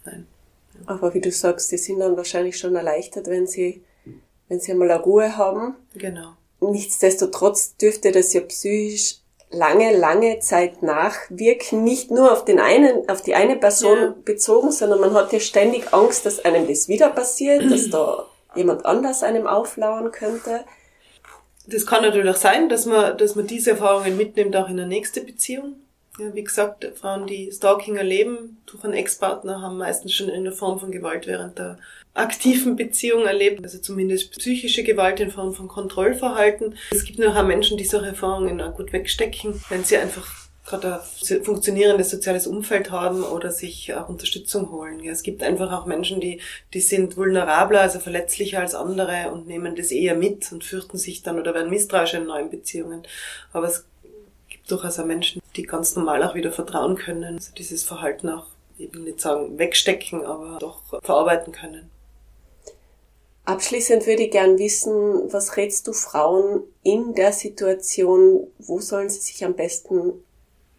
nein. 0.04 0.26
Aber 0.86 1.12
wie 1.14 1.20
du 1.20 1.30
sagst, 1.30 1.72
die 1.72 1.78
sind 1.78 2.00
dann 2.00 2.16
wahrscheinlich 2.16 2.58
schon 2.58 2.76
erleichtert, 2.76 3.26
wenn 3.26 3.46
sie, 3.46 3.82
wenn 4.48 4.60
sie 4.60 4.72
einmal 4.72 4.90
eine 4.90 5.02
Ruhe 5.02 5.36
haben. 5.36 5.74
Genau. 5.94 6.34
Nichtsdestotrotz 6.60 7.76
dürfte 7.76 8.12
das 8.12 8.32
ja 8.32 8.40
psychisch 8.42 9.16
lange, 9.50 9.96
lange 9.96 10.40
Zeit 10.40 10.82
nachwirken, 10.82 11.82
nicht 11.84 12.10
nur 12.10 12.32
auf 12.32 12.44
den 12.44 12.60
einen, 12.60 13.08
auf 13.08 13.22
die 13.22 13.34
eine 13.34 13.56
Person 13.56 13.98
ja. 13.98 14.14
bezogen, 14.24 14.72
sondern 14.72 15.00
man 15.00 15.14
hat 15.14 15.32
ja 15.32 15.40
ständig 15.40 15.92
Angst, 15.92 16.26
dass 16.26 16.44
einem 16.44 16.66
das 16.68 16.88
wieder 16.88 17.10
passiert, 17.10 17.70
dass 17.70 17.90
da 17.90 18.26
jemand 18.54 18.84
anders 18.84 19.22
einem 19.22 19.46
auflauern 19.46 20.12
könnte. 20.12 20.64
Das 21.66 21.86
kann 21.86 22.02
natürlich 22.02 22.30
auch 22.30 22.40
sein, 22.40 22.68
dass 22.68 22.86
man, 22.86 23.16
dass 23.18 23.34
man 23.34 23.46
diese 23.46 23.72
Erfahrungen 23.72 24.16
mitnimmt 24.16 24.56
auch 24.56 24.68
in 24.68 24.78
eine 24.78 24.86
nächste 24.86 25.20
Beziehung. 25.20 25.76
Ja, 26.18 26.34
wie 26.34 26.42
gesagt, 26.42 26.84
Frauen, 26.96 27.26
die 27.26 27.50
Stalking 27.52 27.96
erleben 27.96 28.58
durch 28.66 28.82
einen 28.82 28.94
Ex-Partner, 28.94 29.62
haben 29.62 29.78
meistens 29.78 30.14
schon 30.14 30.28
eine 30.28 30.50
Form 30.50 30.80
von 30.80 30.90
Gewalt 30.90 31.28
während 31.28 31.58
der 31.58 31.78
aktiven 32.14 32.74
Beziehung 32.74 33.24
erlebt, 33.24 33.62
also 33.62 33.78
zumindest 33.78 34.32
psychische 34.32 34.82
Gewalt 34.82 35.20
in 35.20 35.30
Form 35.30 35.54
von 35.54 35.68
Kontrollverhalten. 35.68 36.74
Es 36.90 37.04
gibt 37.04 37.24
auch 37.24 37.46
Menschen, 37.46 37.78
die 37.78 37.84
solche 37.84 38.08
Erfahrungen 38.08 38.60
auch 38.60 38.74
gut 38.74 38.92
wegstecken, 38.92 39.62
wenn 39.68 39.84
sie 39.84 39.96
einfach 39.96 40.48
gerade 40.68 41.00
ein 41.00 41.44
funktionierendes 41.44 42.10
soziales 42.10 42.46
Umfeld 42.46 42.90
haben 42.90 43.22
oder 43.22 43.50
sich 43.50 43.94
auch 43.94 44.08
Unterstützung 44.08 44.70
holen. 44.70 45.02
Ja, 45.02 45.12
es 45.12 45.22
gibt 45.22 45.42
einfach 45.42 45.72
auch 45.72 45.86
Menschen, 45.86 46.20
die, 46.20 46.40
die 46.74 46.80
sind 46.80 47.16
vulnerabler, 47.16 47.80
also 47.80 48.00
verletzlicher 48.00 48.60
als 48.60 48.74
andere 48.74 49.30
und 49.32 49.46
nehmen 49.46 49.76
das 49.76 49.90
eher 49.90 50.14
mit 50.14 50.50
und 50.52 50.64
fürchten 50.64 50.98
sich 50.98 51.22
dann 51.22 51.38
oder 51.38 51.54
werden 51.54 51.70
misstrauisch 51.70 52.14
in 52.14 52.26
neuen 52.26 52.50
Beziehungen. 52.50 53.02
Aber 53.52 53.68
es 53.68 53.84
gibt 54.48 54.70
durchaus 54.70 54.98
auch 54.98 55.06
Menschen, 55.06 55.40
die 55.58 55.64
ganz 55.64 55.96
normal 55.96 56.22
auch 56.22 56.34
wieder 56.34 56.52
vertrauen 56.52 56.96
können, 56.96 57.34
also 57.34 57.52
dieses 57.52 57.82
Verhalten 57.82 58.28
auch, 58.28 58.46
ich 58.78 58.92
will 58.94 59.02
nicht 59.02 59.20
sagen 59.20 59.58
wegstecken, 59.58 60.24
aber 60.24 60.58
doch 60.58 60.82
verarbeiten 61.02 61.52
können. 61.52 61.90
Abschließend 63.44 64.06
würde 64.06 64.24
ich 64.24 64.30
gern 64.30 64.58
wissen, 64.58 65.32
was 65.32 65.56
rätst 65.56 65.86
du 65.88 65.92
Frauen 65.92 66.62
in 66.82 67.14
der 67.14 67.32
Situation, 67.32 68.46
wo 68.58 68.80
sollen 68.80 69.08
sie 69.08 69.20
sich 69.20 69.44
am 69.44 69.54
besten 69.54 70.22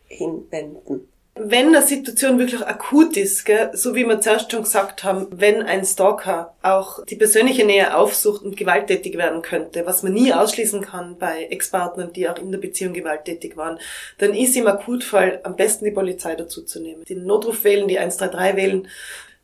hinwenden? 0.08 1.10
Wenn 1.42 1.68
eine 1.68 1.82
Situation 1.82 2.38
wirklich 2.38 2.66
akut 2.68 3.16
ist, 3.16 3.46
gell, 3.46 3.72
so 3.74 3.96
wie 3.96 4.06
wir 4.06 4.20
zuerst 4.20 4.52
schon 4.52 4.64
gesagt 4.64 5.06
haben, 5.06 5.28
wenn 5.32 5.64
ein 5.64 5.86
Stalker 5.86 6.54
auch 6.62 7.06
die 7.06 7.16
persönliche 7.16 7.66
Nähe 7.66 7.96
aufsucht 7.96 8.44
und 8.44 8.58
gewalttätig 8.58 9.18
werden 9.18 9.42
könnte, 9.42 9.86
was 9.86 10.04
man 10.04 10.14
nie 10.14 10.34
ausschließen 10.34 10.82
kann 10.82 11.18
bei 11.18 11.46
Ex-Partnern, 11.46 12.12
die 12.12 12.28
auch 12.28 12.38
in 12.38 12.52
der 12.52 12.60
Beziehung 12.60 12.94
gewalttätig 12.94 13.56
waren, 13.56 13.80
dann 14.18 14.34
ist 14.34 14.58
im 14.58 14.68
Akutfall 14.68 15.40
am 15.44 15.56
besten 15.56 15.86
die 15.86 15.92
Polizei 15.92 16.36
dazu 16.36 16.64
zu 16.64 16.82
nehmen. 16.82 17.06
Den 17.06 17.26
Notruf 17.26 17.64
wählen, 17.64 17.88
die 17.88 18.00
133 18.00 18.56
wählen. 18.58 18.88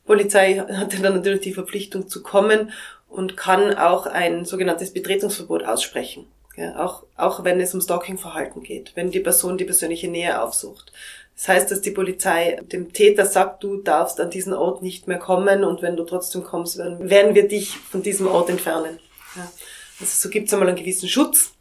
Polizei 0.06 0.58
hat 0.58 0.94
dann 1.02 1.16
natürlich 1.16 1.42
die 1.42 1.54
Verpflichtung 1.54 2.10
zu 2.10 2.22
kommen 2.22 2.72
und 3.08 3.38
kann 3.38 3.74
auch 3.74 4.06
ein 4.06 4.44
sogenanntes 4.44 4.92
Betretungsverbot 4.92 5.64
aussprechen. 5.64 6.28
Ja, 6.58 6.84
auch, 6.86 7.04
auch 7.18 7.44
wenn 7.44 7.60
es 7.60 7.74
um 7.74 7.82
Stalking-Verhalten 7.82 8.64
geht, 8.64 8.94
wenn 8.96 9.12
die 9.12 9.20
Person 9.20 9.58
die 9.58 9.66
persönliche 9.66 10.08
Nähe 10.08 10.42
aufsucht. 10.42 10.94
Das 11.36 11.50
heißt, 11.50 11.72
dass 11.72 11.82
die 11.82 11.92
Polizei 11.92 12.62
dem 12.62 12.94
Täter 12.94 13.26
sagt, 13.26 13.64
du 13.64 13.78
darfst 13.82 14.22
an 14.22 14.30
diesen 14.30 14.54
Ort 14.54 14.82
nicht 14.82 15.08
mehr 15.08 15.20
kommen 15.20 15.66
und 15.66 15.82
wenn 15.82 15.98
du 15.98 16.06
trotzdem 16.06 16.44
kommst, 16.44 16.78
werden, 16.78 17.10
werden 17.10 17.36
wir 17.36 17.48
dich 17.48 17.78
von 17.78 18.02
diesem 18.02 18.28
Ort 18.28 18.50
entfernen. 18.50 19.00
Ja. 19.36 19.52
Also 20.00 20.14
so 20.16 20.30
gibt 20.30 20.48
es 20.48 20.54
einmal 20.54 20.70
einen 20.70 20.78
gewissen 20.78 21.10
Schutz. 21.10 21.52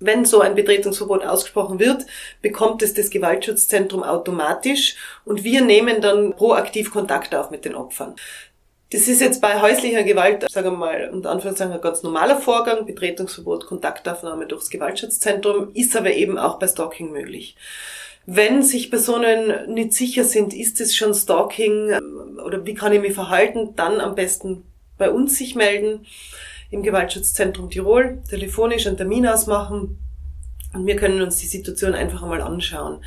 Wenn 0.00 0.24
so 0.24 0.40
ein 0.40 0.54
Betretungsverbot 0.54 1.24
ausgesprochen 1.24 1.80
wird, 1.80 2.06
bekommt 2.40 2.82
es 2.82 2.94
das 2.94 3.10
Gewaltschutzzentrum 3.10 4.04
automatisch 4.04 4.94
und 5.24 5.42
wir 5.42 5.60
nehmen 5.62 6.00
dann 6.00 6.36
proaktiv 6.36 6.92
Kontakt 6.92 7.34
auf 7.34 7.50
mit 7.50 7.64
den 7.64 7.74
Opfern. 7.74 8.14
Das 8.90 9.06
ist 9.06 9.20
jetzt 9.20 9.42
bei 9.42 9.60
häuslicher 9.60 10.02
Gewalt, 10.02 10.50
sagen 10.50 10.70
wir 10.70 10.78
mal, 10.78 11.10
unter 11.12 11.30
Anführungszeichen 11.30 11.74
ein 11.74 11.80
ganz 11.82 12.02
normaler 12.02 12.40
Vorgang, 12.40 12.86
Betretungsverbot, 12.86 13.66
Kontaktaufnahme 13.66 14.46
durchs 14.46 14.70
Gewaltschutzzentrum, 14.70 15.72
ist 15.74 15.94
aber 15.94 16.12
eben 16.12 16.38
auch 16.38 16.58
bei 16.58 16.68
Stalking 16.68 17.12
möglich. 17.12 17.54
Wenn 18.24 18.62
sich 18.62 18.90
Personen 18.90 19.72
nicht 19.72 19.92
sicher 19.92 20.24
sind, 20.24 20.54
ist 20.54 20.80
es 20.80 20.96
schon 20.96 21.12
Stalking 21.12 21.90
ähm, 21.90 22.40
oder 22.42 22.64
wie 22.64 22.74
kann 22.74 22.92
ich 22.92 23.00
mich 23.00 23.12
verhalten, 23.12 23.74
dann 23.76 24.00
am 24.00 24.14
besten 24.14 24.64
bei 24.96 25.10
uns 25.10 25.36
sich 25.36 25.54
melden 25.54 26.06
im 26.70 26.82
Gewaltschutzzentrum 26.82 27.70
Tirol, 27.70 28.22
telefonisch 28.28 28.86
einen 28.86 28.96
Termin 28.96 29.26
ausmachen 29.26 29.98
und 30.72 30.86
wir 30.86 30.96
können 30.96 31.20
uns 31.22 31.36
die 31.36 31.46
Situation 31.46 31.94
einfach 31.94 32.22
einmal 32.22 32.42
anschauen. 32.42 33.02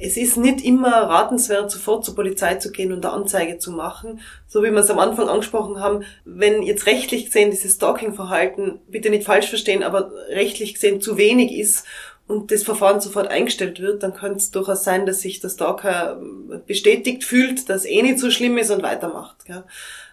Es 0.00 0.16
ist 0.16 0.36
nicht 0.36 0.64
immer 0.64 0.90
ratenswert, 0.90 1.70
sofort 1.70 2.04
zur 2.04 2.14
Polizei 2.14 2.56
zu 2.56 2.72
gehen 2.72 2.92
und 2.92 3.04
eine 3.04 3.14
Anzeige 3.14 3.58
zu 3.58 3.70
machen. 3.70 4.20
So 4.46 4.62
wie 4.62 4.70
wir 4.70 4.78
es 4.78 4.90
am 4.90 4.98
Anfang 4.98 5.28
angesprochen 5.28 5.80
haben, 5.80 6.04
wenn 6.24 6.62
jetzt 6.62 6.86
rechtlich 6.86 7.26
gesehen 7.26 7.50
dieses 7.50 7.74
Stalking-Verhalten, 7.74 8.80
bitte 8.88 9.10
nicht 9.10 9.24
falsch 9.24 9.48
verstehen, 9.48 9.82
aber 9.82 10.12
rechtlich 10.28 10.74
gesehen 10.74 11.00
zu 11.00 11.16
wenig 11.16 11.52
ist 11.52 11.86
und 12.26 12.50
das 12.50 12.62
Verfahren 12.62 13.00
sofort 13.00 13.28
eingestellt 13.28 13.80
wird, 13.80 14.02
dann 14.02 14.14
könnte 14.14 14.38
es 14.38 14.50
durchaus 14.50 14.82
sein, 14.82 15.06
dass 15.06 15.20
sich 15.20 15.40
der 15.40 15.50
Stalker 15.50 16.20
bestätigt 16.66 17.24
fühlt, 17.24 17.68
dass 17.68 17.84
eh 17.84 18.02
nicht 18.02 18.18
so 18.18 18.30
schlimm 18.30 18.56
ist 18.58 18.70
und 18.70 18.82
weitermacht. 18.82 19.44
Gell? 19.44 19.64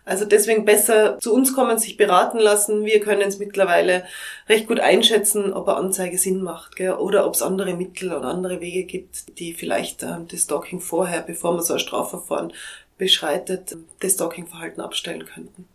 Also 0.03 0.25
deswegen 0.25 0.65
besser 0.65 1.19
zu 1.19 1.33
uns 1.33 1.53
kommen, 1.53 1.77
sich 1.77 1.95
beraten 1.95 2.39
lassen. 2.39 2.85
Wir 2.85 2.99
können 2.99 3.21
es 3.21 3.37
mittlerweile 3.37 4.03
recht 4.49 4.67
gut 4.67 4.79
einschätzen, 4.79 5.53
ob 5.53 5.67
eine 5.67 5.77
Anzeige 5.77 6.17
Sinn 6.17 6.41
macht 6.41 6.75
gell? 6.75 6.93
oder 6.93 7.25
ob 7.27 7.35
es 7.35 7.41
andere 7.41 7.73
Mittel 7.75 8.11
oder 8.11 8.27
andere 8.27 8.61
Wege 8.61 8.83
gibt, 8.83 9.37
die 9.37 9.53
vielleicht 9.53 10.01
äh, 10.03 10.17
das 10.29 10.41
Stalking 10.41 10.79
vorher, 10.79 11.21
bevor 11.21 11.53
man 11.53 11.63
so 11.63 11.73
ein 11.73 11.79
Strafverfahren 11.79 12.53
beschreitet, 12.97 13.77
das 13.99 14.13
Stalking-Verhalten 14.13 14.81
abstellen 14.81 15.25
könnten. 15.25 15.67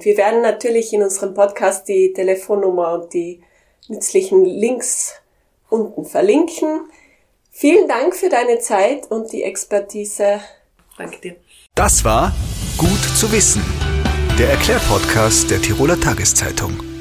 Wir 0.00 0.16
werden 0.16 0.42
natürlich 0.42 0.92
in 0.92 1.02
unserem 1.02 1.34
Podcast 1.34 1.88
die 1.88 2.12
Telefonnummer 2.12 2.94
und 2.94 3.14
die 3.14 3.40
nützlichen 3.88 4.44
Links 4.44 5.14
unten 5.68 6.04
verlinken. 6.04 6.90
Vielen 7.50 7.86
Dank 7.86 8.16
für 8.16 8.28
deine 8.28 8.58
Zeit 8.58 9.10
und 9.10 9.32
die 9.32 9.42
Expertise. 9.42 10.40
Danke 10.96 11.20
dir. 11.20 11.36
Das 11.74 12.04
war 12.04 12.34
Gut 12.76 13.00
zu 13.16 13.32
wissen, 13.32 13.62
der 14.38 14.50
Erklärpodcast 14.50 15.50
der 15.50 15.62
Tiroler 15.62 15.98
Tageszeitung. 15.98 16.91